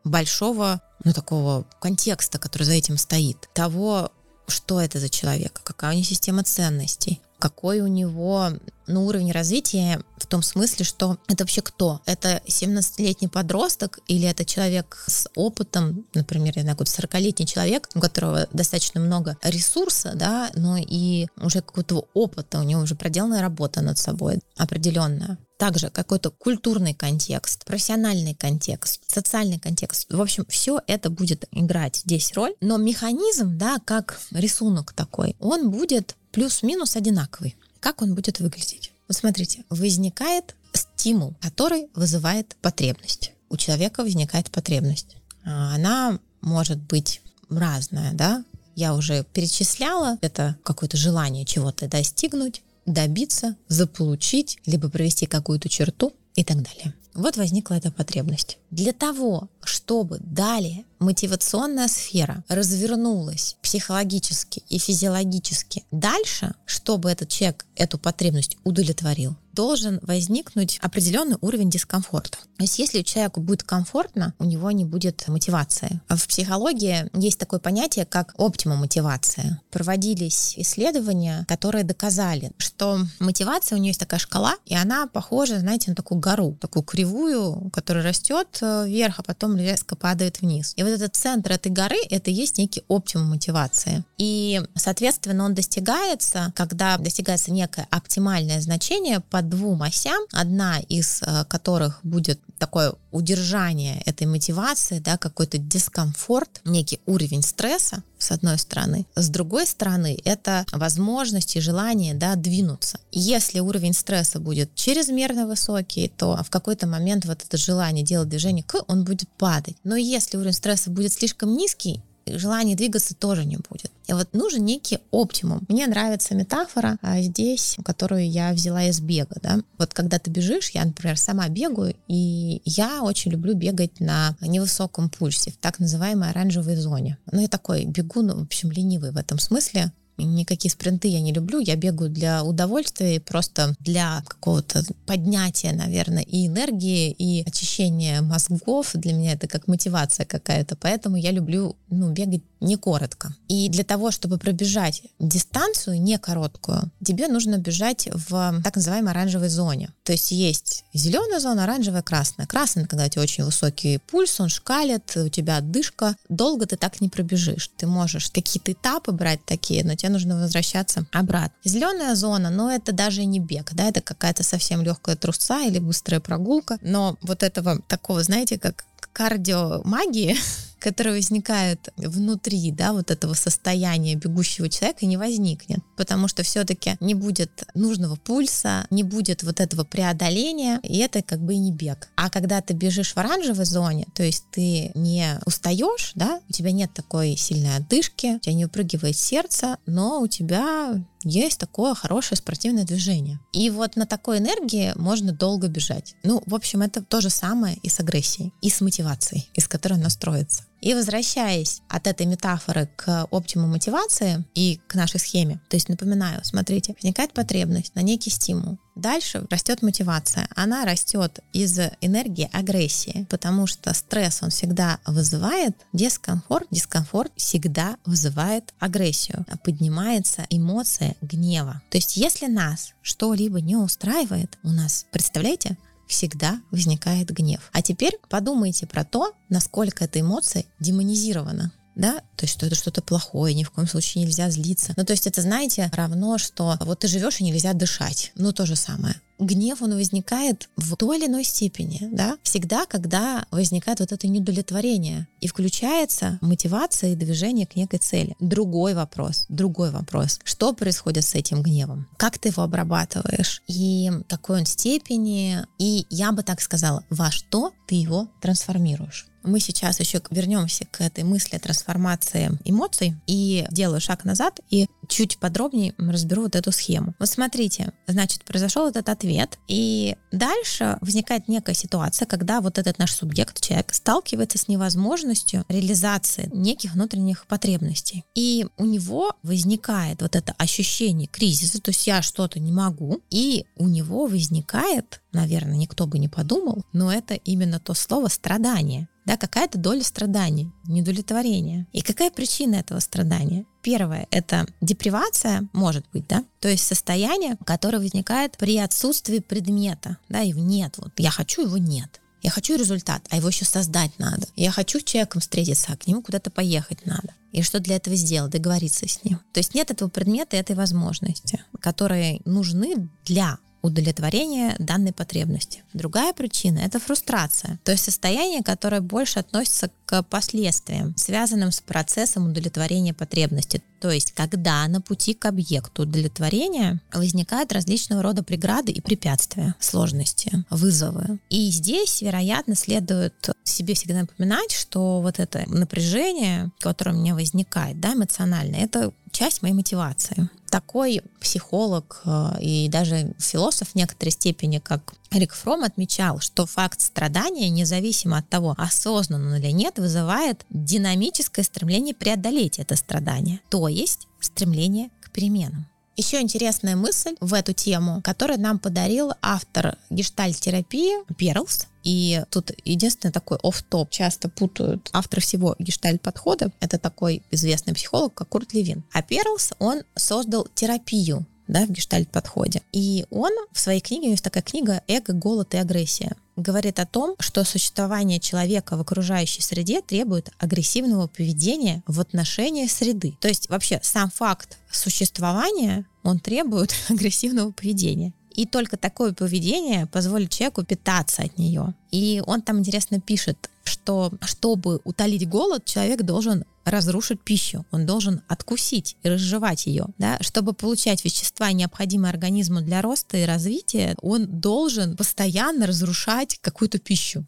большого, 0.04 0.82
ну, 1.04 1.14
такого 1.14 1.66
контекста, 1.80 2.40
который 2.40 2.64
за 2.64 2.74
этим 2.74 2.98
стоит, 2.98 3.48
того, 3.54 4.12
что 4.48 4.82
это 4.82 5.00
за 5.00 5.10
человек, 5.10 5.62
какая 5.64 5.92
у 5.92 5.94
него 5.94 6.04
система 6.04 6.44
ценностей, 6.44 7.22
какой 7.39 7.79
у 7.79 7.88
него 7.88 8.50
ну, 8.89 9.05
уровень 9.05 9.31
развития 9.31 10.01
в 10.17 10.25
том 10.25 10.41
смысле, 10.41 10.84
что 10.84 11.17
это 11.27 11.43
вообще 11.43 11.62
кто? 11.62 12.01
Это 12.05 12.41
17-летний 12.48 13.27
подросток 13.27 14.00
или 14.08 14.27
это 14.27 14.46
человек 14.46 15.03
с 15.08 15.29
опытом, 15.36 16.05
например, 16.13 16.53
я 16.55 16.63
знаю, 16.63 16.77
какой-то 16.77 17.01
40-летний 17.01 17.46
человек, 17.46 17.88
у 17.96 18.00
которого 18.00 18.48
достаточно 18.51 19.00
много 19.00 19.38
ресурса, 19.43 20.13
да, 20.15 20.51
но 20.55 20.77
и 20.77 21.27
уже 21.38 21.62
какого-то 21.62 22.08
опыта, 22.13 22.60
у 22.60 22.63
него 22.63 22.81
уже 22.81 22.96
проделанная 22.96 23.41
работа 23.41 23.81
над 23.81 23.98
собой 23.98 24.39
определенная. 24.58 25.38
Также 25.58 25.89
какой-то 25.89 26.31
культурный 26.31 26.93
контекст, 26.93 27.65
профессиональный 27.65 28.34
контекст, 28.34 29.01
социальный 29.08 29.60
контекст. 29.60 30.12
В 30.12 30.22
общем, 30.22 30.46
все 30.48 30.81
это 30.88 31.10
будет 31.10 31.46
играть 31.51 31.98
здесь 31.98 32.31
роль, 32.34 32.53
но 32.62 32.77
механизм, 32.77 33.58
да, 33.58 33.77
как 33.84 34.19
рисунок 34.31 34.93
такой, 34.93 35.36
он 35.39 35.69
будет 35.69 36.15
плюс-минус 36.31 36.95
одинаковый. 36.95 37.55
Как 37.79 38.01
он 38.01 38.15
будет 38.15 38.39
выглядеть? 38.39 38.91
Вот 39.07 39.17
смотрите, 39.17 39.63
возникает 39.69 40.55
стимул, 40.74 41.36
который 41.41 41.88
вызывает 41.95 42.55
потребность. 42.62 43.31
У 43.50 43.57
человека 43.57 44.03
возникает 44.03 44.51
потребность. 44.51 45.15
А, 45.43 45.75
она 45.75 46.19
может 46.41 46.77
быть 46.77 47.21
разная, 47.50 48.13
да? 48.13 48.43
Я 48.75 48.93
уже 48.93 49.25
перечисляла, 49.33 50.17
это 50.21 50.57
какое-то 50.63 50.95
желание 50.95 51.45
чего-то 51.45 51.88
достигнуть, 51.88 52.62
добиться, 52.86 53.55
заполучить, 53.67 54.57
либо 54.65 54.89
провести 54.89 55.25
какую-то 55.25 55.69
черту 55.69 56.13
и 56.36 56.43
так 56.43 56.57
далее. 56.57 56.93
Вот 57.13 57.38
возникла 57.38 57.74
эта 57.74 57.91
потребность. 57.91 58.57
Для 58.71 58.93
того, 58.93 59.50
чтобы 59.70 60.18
далее 60.20 60.86
мотивационная 61.00 61.88
сфера 61.88 62.44
развернулась 62.50 63.56
психологически 63.62 64.64
и 64.68 64.78
физиологически 64.78 65.86
дальше, 65.92 66.54
чтобы 66.66 67.12
этот 67.12 67.30
человек 67.30 67.66
эту 67.76 67.98
потребность 67.98 68.58
удовлетворил, 68.64 69.36
должен 69.54 70.00
возникнуть 70.04 70.78
определенный 70.82 71.38
уровень 71.42 71.70
дискомфорта. 71.70 72.38
То 72.58 72.64
есть 72.64 72.80
если 72.80 73.02
человеку 73.02 73.42
будет 73.42 73.64
комфортно, 73.64 74.34
у 74.40 74.46
него 74.46 74.72
не 74.72 74.86
будет 74.86 75.28
мотивации. 75.28 76.02
В 76.08 76.28
психологии 76.28 77.10
есть 77.14 77.40
такое 77.40 77.60
понятие, 77.60 78.06
как 78.06 78.34
оптимум 78.38 78.80
мотивация. 78.80 79.62
Проводились 79.72 80.54
исследования, 80.58 81.46
которые 81.48 81.84
доказали, 81.84 82.52
что 82.58 83.00
мотивация 83.20 83.78
у 83.78 83.80
нее 83.80 83.90
есть 83.90 84.00
такая 84.00 84.20
шкала, 84.20 84.56
и 84.66 84.76
она 84.76 85.08
похожа, 85.08 85.60
знаете, 85.60 85.90
на 85.90 85.96
такую 85.96 86.20
гору, 86.20 86.58
такую 86.60 86.84
кривую, 86.84 87.70
которая 87.72 88.04
растет 88.04 88.60
э, 88.62 88.86
вверх, 88.88 89.20
а 89.20 89.24
потом 89.24 89.56
резко 89.60 89.96
падает 89.96 90.42
вниз. 90.42 90.74
И 90.75 90.84
вот 90.84 90.89
этот 90.89 91.16
центр 91.16 91.51
этой 91.51 91.72
горы, 91.72 91.98
это 92.10 92.30
и 92.30 92.34
есть 92.34 92.58
некий 92.58 92.84
оптимум 92.88 93.30
мотивации. 93.30 94.04
И, 94.18 94.62
соответственно, 94.75 95.46
он 95.46 95.54
достигается, 95.54 96.51
когда 96.56 96.98
достигается 96.98 97.51
некое 97.51 97.88
оптимальное 97.89 98.62
значение 98.62 99.20
под 99.20 99.50
двум 99.50 99.82
осям, 99.82 100.24
одна 100.32 100.80
из 100.80 101.22
э, 101.22 101.46
которых 101.46 102.00
будет 102.04 102.39
такое 102.58 102.94
удержание 103.12 104.01
этой 104.06 104.28
мотивации, 104.28 105.00
да, 105.00 105.18
какой-то 105.18 105.58
дискомфорт, 105.58 106.62
некий 106.66 107.00
уровень 107.06 107.42
стресса, 107.42 108.04
с 108.20 108.32
одной 108.32 108.58
стороны. 108.58 109.06
С 109.16 109.30
другой 109.30 109.66
стороны, 109.66 110.20
это 110.26 110.66
возможность 110.72 111.56
и 111.56 111.62
желание 111.62 112.14
да, 112.14 112.36
двинуться. 112.36 113.00
Если 113.12 113.60
уровень 113.60 113.94
стресса 113.94 114.40
будет 114.40 114.76
чрезмерно 114.76 115.48
высокий, 115.48 116.10
то 116.10 116.40
в 116.44 116.50
какой-то 116.50 116.86
момент 116.86 117.26
вот 117.26 117.44
это 117.44 117.58
желание 117.58 118.06
делать 118.06 118.30
движение 118.30 118.64
к, 118.64 118.84
он 118.88 119.04
будет 119.04 119.30
падать. 119.30 119.78
Но 119.84 119.96
если 119.96 120.38
уровень 120.38 120.54
стресса 120.54 120.92
будет 120.92 121.14
слишком 121.14 121.56
низкий, 121.56 122.04
желания 122.38 122.75
двигаться 122.75 123.15
тоже 123.15 123.45
не 123.45 123.57
будет. 123.57 123.91
И 124.07 124.13
вот 124.13 124.33
нужен 124.33 124.65
некий 124.65 125.00
оптимум. 125.12 125.65
Мне 125.69 125.86
нравится 125.88 126.33
метафора 126.33 126.98
а, 127.01 127.21
здесь, 127.21 127.77
которую 127.86 128.29
я 128.29 128.51
взяла 128.53 128.83
из 128.86 129.00
бега. 129.00 129.38
Да? 129.41 129.59
Вот 129.77 129.93
когда 129.93 130.17
ты 130.17 130.31
бежишь, 130.31 130.71
я, 130.71 130.83
например, 130.83 131.17
сама 131.17 131.48
бегаю, 131.48 131.95
и 132.07 132.62
я 132.65 133.03
очень 133.03 133.31
люблю 133.31 133.53
бегать 133.53 134.00
на 134.00 134.36
невысоком 134.41 135.09
пульсе, 135.09 135.51
в 135.51 135.57
так 135.57 135.79
называемой 135.79 136.29
оранжевой 136.31 136.75
зоне. 136.75 137.17
Ну, 137.31 137.39
я 137.39 137.48
такой 137.48 137.86
бегун, 137.86 138.27
ну, 138.27 138.36
в 138.39 138.41
общем, 138.43 138.71
ленивый 138.71 139.12
в 139.12 139.17
этом 139.17 139.38
смысле 139.38 139.91
никакие 140.24 140.72
спринты 140.72 141.08
я 141.08 141.20
не 141.22 141.34
люблю, 141.34 141.60
я 141.60 141.76
бегаю 141.76 142.10
для 142.10 142.44
удовольствия, 142.44 143.20
просто 143.20 143.76
для 143.80 144.24
какого-то 144.28 144.84
поднятия, 145.06 145.72
наверное, 145.72 146.24
и 146.24 146.48
энергии, 146.48 147.12
и 147.12 147.44
очищения 147.46 148.22
мозгов. 148.22 148.92
Для 148.94 149.14
меня 149.14 149.34
это 149.34 149.48
как 149.48 149.68
мотивация 149.68 150.26
какая-то, 150.26 150.76
поэтому 150.76 151.16
я 151.16 151.32
люблю 151.32 151.76
ну, 151.90 152.12
бегать 152.12 152.44
не 152.62 152.75
коротко. 152.75 153.34
И 153.48 153.70
для 153.70 153.84
того, 153.84 154.12
чтобы 154.12 154.38
пробежать 154.38 155.04
дистанцию 155.20 156.01
не 156.01 156.18
короткую, 156.18 156.92
тебе 157.04 157.28
нужно 157.28 157.58
бежать 157.58 158.10
в 158.12 158.62
так 158.63 158.75
называемой 158.75 159.12
оранжевой 159.12 159.50
зоне. 159.50 159.92
То 160.04 160.12
есть 160.12 160.32
есть 160.32 160.84
зеленая 160.94 161.39
зона, 161.39 161.63
оранжевая, 161.63 162.01
красная. 162.01 162.48
Красная, 162.48 162.86
когда 162.86 163.06
у 163.06 163.10
тебя 163.10 163.22
очень 163.22 163.44
высокий 163.44 164.00
пульс, 164.00 164.39
он 164.39 164.50
шкалит, 164.50 165.16
у 165.16 165.30
тебя 165.30 165.58
отдышка. 165.58 166.16
Долго 166.30 166.66
ты 166.66 166.75
так 166.75 167.01
не 167.01 167.10
пробежишь. 167.10 167.70
Ты 167.78 167.88
можешь 167.88 168.30
какие-то 168.30 168.72
этапы 168.72 169.12
брать 169.12 169.44
такие, 169.46 169.84
но 169.84 169.96
тебе 169.96 170.10
нужно 170.10 170.39
возвращаться 170.39 171.06
обратно. 171.12 171.58
Зеленая 171.63 172.16
зона, 172.16 172.50
но 172.50 172.72
это 172.72 172.92
даже 172.92 173.25
не 173.25 173.39
бег, 173.39 173.74
да, 173.74 173.86
это 173.86 174.01
какая-то 174.01 174.44
совсем 174.44 174.82
легкая 174.82 175.16
трусца 175.16 175.62
или 175.62 175.80
быстрая 175.80 176.20
прогулка. 176.20 176.78
Но 176.82 177.18
вот 177.22 177.44
этого 177.44 177.82
такого, 177.88 178.24
знаете, 178.24 178.58
как 178.58 178.86
кардиомагии, 179.08 180.36
которая 180.79 181.15
возникает 181.15 181.89
внутри, 181.98 182.72
да, 182.72 182.94
вот 182.94 183.12
этого 183.12 183.34
состояния 183.34 184.15
бегущего 184.15 184.70
человека, 184.70 185.06
не 185.06 185.18
возникнет, 185.18 185.79
потому 185.98 186.27
что 186.27 186.44
все-таки 186.44 186.96
не 187.00 187.13
будет 187.13 187.63
нужного 187.74 188.15
пульса, 188.15 188.88
не 188.89 189.03
будет 189.03 189.44
вот 189.44 189.60
этого 189.60 189.84
преодоления, 189.84 190.79
и 190.84 190.98
это 191.00 191.22
как 191.22 191.39
бы 191.39 191.53
и 191.53 191.58
не 191.58 191.72
бег. 191.72 192.08
А 192.15 192.29
когда 192.29 192.62
ты 192.62 192.74
бежишь 192.74 193.13
в 193.13 193.18
оранжевой 193.18 193.65
зоне, 193.65 194.08
то 194.15 194.24
есть 194.24 194.46
ты 194.51 194.91
не 194.96 195.39
устаешь, 195.46 196.13
да, 196.15 196.39
у 196.48 196.53
тебя 196.53 196.72
нет 196.72 196.94
такой 196.94 197.36
сильной 197.36 197.75
отдышки, 197.75 198.36
у 198.36 198.39
тебя 198.39 198.53
не 198.53 198.65
выпрыгивает 198.65 199.18
сердце, 199.18 199.77
но 199.86 200.22
у 200.22 200.27
тебя 200.27 201.01
есть 201.24 201.60
такое 201.60 201.94
хорошее 201.96 202.38
спортивное 202.38 202.86
движение. 202.86 203.40
И 203.52 203.70
вот 203.70 203.96
на 203.96 204.06
такой 204.06 204.38
энергии 204.38 204.94
можно 204.96 205.32
долго 205.32 205.68
бежать. 205.68 206.16
Ну, 206.24 206.42
в 206.46 206.56
общем, 206.56 206.82
это 206.82 207.04
то 207.04 207.22
же 207.22 207.30
самое 207.30 207.78
и 207.78 207.90
с 207.90 208.00
агрессией, 208.00 208.54
и 208.62 208.70
с 208.70 208.82
мотивацией, 208.82 209.50
из 209.54 209.68
которой 209.68 209.96
она 209.96 210.10
строится. 210.10 210.64
И 210.81 210.93
возвращаясь 210.93 211.81
от 211.88 212.07
этой 212.07 212.25
метафоры 212.25 212.89
к 212.95 213.27
оптимуму 213.31 213.74
мотивации 213.74 214.45
и 214.55 214.79
к 214.88 214.95
нашей 214.95 215.19
схеме, 215.19 215.59
то 215.69 215.75
есть 215.75 215.89
напоминаю, 215.89 216.43
смотрите, 216.43 216.93
возникает 216.93 217.33
потребность 217.33 217.95
на 217.95 218.01
некий 218.01 218.29
стимул. 218.29 218.77
Дальше 218.95 219.45
растет 219.50 219.81
мотивация. 219.81 220.48
Она 220.55 220.83
растет 220.83 221.39
из 221.53 221.79
энергии 222.01 222.50
агрессии, 222.51 223.25
потому 223.29 223.65
что 223.65 223.93
стресс, 223.93 224.43
он 224.43 224.50
всегда 224.50 225.00
вызывает 225.05 225.74
дискомфорт, 225.93 226.67
дискомфорт 226.69 227.31
всегда 227.38 227.95
вызывает 228.05 228.74
агрессию, 228.79 229.45
поднимается 229.63 230.45
эмоция 230.50 231.15
гнева. 231.21 231.81
То 231.89 231.98
есть 231.98 232.17
если 232.17 232.48
нас 232.48 232.93
что-либо 233.01 233.62
не 233.62 233.77
устраивает, 233.77 234.57
у 234.63 234.69
нас, 234.69 235.05
представляете, 235.12 235.77
всегда 236.10 236.60
возникает 236.72 237.30
гнев. 237.30 237.70
А 237.72 237.82
теперь 237.82 238.18
подумайте 238.28 238.86
про 238.88 239.06
то, 239.06 239.34
насколько 239.48 240.04
эта 240.04 240.20
эмоция 240.20 240.66
демонизирована 240.80 241.72
да, 242.00 242.22
то 242.36 242.46
есть 242.46 242.53
что 242.53 242.65
это 242.65 242.75
что-то 242.75 243.01
плохое, 243.01 243.53
ни 243.53 243.63
в 243.63 243.72
коем 243.72 243.88
случае 243.88 244.24
нельзя 244.24 244.50
злиться. 244.50 244.94
Ну, 244.96 245.06
то 245.06 245.12
есть 245.12 245.27
это, 245.27 245.41
знаете, 245.41 245.91
равно, 245.94 246.38
что 246.38 246.77
вот 246.82 247.00
ты 247.00 247.08
живешь 247.08 247.41
и 247.41 247.44
нельзя 247.44 247.74
дышать. 247.74 248.32
Ну, 248.36 248.53
то 248.53 248.65
же 248.65 248.75
самое 248.75 249.15
гнев, 249.39 249.82
он 249.82 249.94
возникает 249.94 250.70
в 250.75 250.96
той 250.96 251.18
или 251.18 251.27
иной 251.27 251.44
степени, 251.44 252.10
да, 252.12 252.38
всегда, 252.44 252.86
когда 252.86 253.46
возникает 253.51 254.01
вот 254.01 254.12
это 254.12 254.27
неудовлетворение 254.27 255.27
и 255.39 255.48
включается 255.48 256.38
мотивация 256.41 257.13
и 257.13 257.15
движение 257.15 257.65
к 257.65 257.75
некой 257.75 258.00
цели. 258.00 258.36
Другой 258.39 258.94
вопрос, 258.94 259.46
другой 259.48 259.91
вопрос. 259.91 260.39
Что 260.44 260.74
происходит 260.74 261.24
с 261.24 261.36
этим 261.36 261.63
гневом? 261.63 262.08
Как 262.18 262.38
ты 262.38 262.50
его 262.50 262.63
обрабатываешь? 262.63 263.63
И 263.68 264.12
какой 264.27 264.60
он 264.60 264.65
степени? 264.65 265.60
И 265.77 266.06
я 266.10 266.32
бы 266.32 266.44
так 266.44 266.62
сказала, 266.62 267.03
во 267.10 267.32
что 267.32 267.74
ты 267.88 267.96
его 267.96 268.27
трансформируешь? 268.41 269.28
Мы 269.43 269.60
сейчас 269.60 270.00
еще 270.00 270.22
вернемся 270.29 270.86
к 270.86 271.01
этой 271.01 271.24
мысли 271.24 271.55
о 271.55 271.60
трансформации 271.60 272.51
эмоций 272.65 273.15
и 273.27 273.65
делаю 273.72 274.01
шаг 274.01 274.25
назад 274.25 274.60
и 274.69 274.88
чуть 275.08 275.38
подробнее 275.38 275.93
разберу 275.98 276.43
вот 276.43 276.55
эту 276.55 276.72
схему. 276.72 277.13
Вот 277.19 277.29
смотрите, 277.29 277.93
значит, 278.08 278.43
произошел 278.46 278.88
этот 278.88 279.10
ответ. 279.10 279.58
И 279.67 280.15
дальше 280.31 280.98
возникает 281.01 281.48
некая 281.48 281.74
ситуация, 281.74 282.25
когда 282.25 282.62
вот 282.62 282.77
этот 282.77 283.00
наш 283.00 283.13
субъект, 283.13 283.60
человек, 283.62 283.93
сталкивается 283.93 284.58
с 284.58 284.67
невозможностью 284.67 285.65
реализации 285.67 286.50
неких 286.53 286.93
внутренних 286.93 287.48
потребностей. 287.48 288.24
И 288.36 288.67
у 288.77 288.86
него 288.86 289.34
возникает 289.43 290.22
вот 290.22 290.36
это 290.36 290.53
ощущение 290.58 291.27
кризиса, 291.27 291.81
то 291.81 291.89
есть 291.89 292.05
я 292.08 292.22
что-то 292.22 292.60
не 292.60 292.72
могу, 292.72 293.22
и 293.29 293.65
у 293.75 293.88
него 293.88 294.27
возникает, 294.27 295.22
наверное, 295.31 295.77
никто 295.77 296.05
бы 296.05 296.19
не 296.19 296.27
подумал, 296.27 296.84
но 296.93 297.12
это 297.12 297.34
именно 297.34 297.79
то 297.79 297.93
слово 297.93 298.27
страдание 298.27 299.08
да, 299.29 299.38
какая-то 299.38 299.77
доля 299.77 300.01
страдания, 300.01 300.71
недовлетворения. 300.88 301.86
И 301.91 302.01
какая 302.01 302.31
причина 302.31 302.77
этого 302.77 303.00
страдания? 303.00 303.65
Первое— 303.83 304.25
это 304.31 304.65
депривация, 304.81 305.69
может 305.71 306.03
быть, 306.12 306.27
да, 306.27 306.43
то 306.59 306.67
есть 306.67 306.83
состояние, 306.83 307.55
которое 307.63 308.00
возникает 308.00 308.57
при 308.57 308.79
отсутствии 308.79 309.38
предмета, 309.38 310.17
да, 310.29 310.39
его 310.39 310.62
нет, 310.62 310.95
вот 310.98 311.12
я 311.17 311.29
хочу, 311.29 311.62
его 311.62 311.77
нет. 311.77 312.19
Я 312.41 312.50
хочу 312.50 312.75
результат, 312.75 313.21
а 313.29 313.36
его 313.36 313.50
еще 313.50 313.65
создать 313.65 314.17
надо. 314.17 314.48
Я 314.55 314.71
хочу 314.71 315.00
с 315.00 315.03
человеком 315.03 315.41
встретиться, 315.41 315.91
а 315.91 315.98
к 315.98 316.07
нему 316.07 316.24
куда-то 316.24 316.50
поехать 316.50 317.05
надо. 317.05 317.36
И 317.51 317.62
что 317.62 317.79
для 317.79 317.98
этого 317.98 318.15
сделать? 318.15 318.51
Договориться 318.51 319.07
с 319.07 319.24
ним. 319.24 319.39
То 319.53 319.59
есть 319.59 319.75
нет 319.75 319.91
этого 319.91 320.09
предмета, 320.09 320.57
этой 320.57 320.75
возможности, 320.75 321.62
которые 321.81 322.41
нужны 322.45 323.09
для 323.25 323.59
удовлетворения 323.81 324.75
данной 324.79 325.13
потребности. 325.13 325.83
Другая 325.93 326.33
причина– 326.33 326.79
это 326.86 327.00
фрустрация, 327.00 327.79
то 327.83 327.91
есть 327.91 328.03
состояние, 328.03 328.63
которое 328.63 329.01
больше 329.01 329.39
относится 329.39 329.89
к 330.05 330.24
последствиям, 330.24 331.13
связанным 331.17 331.71
с 331.71 331.81
процессом 331.81 332.50
удовлетворения 332.50 333.13
потребности. 333.13 333.81
То 334.00 334.09
есть, 334.09 334.31
когда 334.31 334.88
на 334.88 335.01
пути 335.01 335.33
к 335.33 335.45
объекту 335.45 336.03
удовлетворения 336.03 337.01
возникают 337.13 337.74
различного 337.74 338.24
рода 338.24 338.43
преграды 338.43 338.91
и 338.91 339.01
препятствия, 339.01 339.75
сложности, 339.79 340.63
вызовы. 340.69 341.39
И 341.50 341.69
здесь, 341.69 342.21
вероятно, 342.21 342.75
следует 342.75 343.50
себе 343.63 343.93
всегда 343.93 344.21
напоминать, 344.21 344.71
что 344.71 345.21
вот 345.21 345.39
это 345.39 345.63
напряжение, 345.67 346.71
которое 346.79 347.12
у 347.13 347.19
меня 347.19 347.36
возникает, 347.36 348.00
да, 348.00 348.13
эмоциональное, 348.13 348.79
это 348.79 349.12
часть 349.31 349.62
моей 349.62 349.74
мотивации. 349.74 350.50
Такой 350.70 351.22
психолог 351.40 352.22
э, 352.26 352.62
и 352.62 352.90
даже 352.90 353.34
философ 353.38 353.90
в 353.90 353.96
некоторой 353.96 354.32
степени, 354.32 354.80
как 354.80 355.14
Рик 355.32 355.54
Фром 355.54 355.84
отмечал, 355.84 356.40
что 356.40 356.66
факт 356.66 357.02
страдания, 357.02 357.70
независимо 357.70 358.38
от 358.38 358.50
того, 358.50 358.76
осознанно 358.78 359.56
или 359.56 359.72
нет, 359.72 360.00
вызывает 360.00 360.66
динамическое 360.70 361.64
стремление 361.66 362.16
преодолеть 362.16 362.80
это 362.80 362.96
страдание, 362.96 363.62
то 363.70 363.88
есть 363.88 364.28
стремление 364.40 365.10
к 365.22 365.32
переменам. 365.32 365.88
Еще 366.16 366.42
интересная 366.42 366.96
мысль 366.96 367.36
в 367.39 367.54
эту 367.54 367.74
тему, 367.74 368.22
которую 368.24 368.60
нам 368.60 368.78
подарил 368.80 369.32
автор 369.42 369.98
гештальт-терапии 370.10 371.24
Перлс. 371.36 371.88
И 372.04 372.44
тут 372.50 372.72
единственный 372.86 373.32
такой 373.32 373.58
оф 373.62 373.82
топ 373.84 374.10
часто 374.10 374.50
путают 374.50 375.10
автор 375.13 375.42
всего 375.42 375.75
гештальт-подхода. 375.80 376.72
Это 376.80 376.98
такой 376.98 377.44
известный 377.51 377.94
психолог, 377.94 378.34
как 378.34 378.50
Курт 378.50 378.74
Левин. 378.74 379.04
А 379.13 379.22
Перлс, 379.22 379.74
он 379.80 380.04
создал 380.16 380.68
терапию 380.75 381.46
да, 381.70 381.86
в 381.86 381.92
гештальт-подходе. 381.92 382.82
И 382.92 383.25
он 383.30 383.51
в 383.72 383.80
своей 383.80 384.01
книге, 384.01 384.32
есть 384.32 384.44
такая 384.44 384.63
книга 384.63 385.01
«Эго, 385.08 385.34
голод 385.34 385.74
и 385.75 385.78
агрессия» 385.78 386.36
говорит 386.60 387.00
о 387.00 387.06
том, 387.06 387.36
что 387.39 387.63
существование 387.63 388.39
человека 388.39 388.98
в 388.98 389.01
окружающей 389.01 389.62
среде 389.62 390.01
требует 390.01 390.51
агрессивного 390.58 391.28
поведения 391.28 392.04
в 392.06 392.20
отношении 392.20 392.88
среды. 392.88 393.36
То 393.39 393.48
есть 393.48 393.70
вообще 393.70 394.00
сам 394.04 394.30
факт 394.30 394.78
существования, 394.92 396.06
он 396.24 396.39
требует 396.39 396.94
агрессивного 397.10 397.72
поведения. 397.72 398.34
И 398.51 398.66
только 398.66 398.98
такое 398.98 399.34
поведение 399.34 400.06
позволит 400.08 400.51
человеку 400.51 400.84
питаться 400.84 401.44
от 401.44 401.58
нее. 401.58 401.94
И 402.12 402.42
он 402.46 402.62
там 402.62 402.80
интересно 402.80 403.22
пишет, 403.22 403.70
что 403.84 404.32
чтобы 404.42 405.00
утолить 405.04 405.48
голод, 405.48 405.86
человек 405.86 406.24
должен 406.24 406.66
разрушить 406.89 407.41
пищу, 407.41 407.86
он 407.91 408.05
должен 408.05 408.41
откусить 408.48 409.17
и 409.24 409.29
разжевать 409.29 409.86
ее. 409.86 410.08
Да? 410.17 410.38
Чтобы 410.41 410.74
получать 410.74 411.24
вещества, 411.24 411.72
необходимые 411.72 412.31
организму 412.31 412.81
для 412.81 413.01
роста 413.01 413.38
и 413.38 413.46
развития, 413.46 414.15
он 414.22 414.48
должен 414.48 415.15
постоянно 415.15 415.88
разрушать 415.88 416.58
какую-то 416.62 417.00
пищу. 417.00 417.46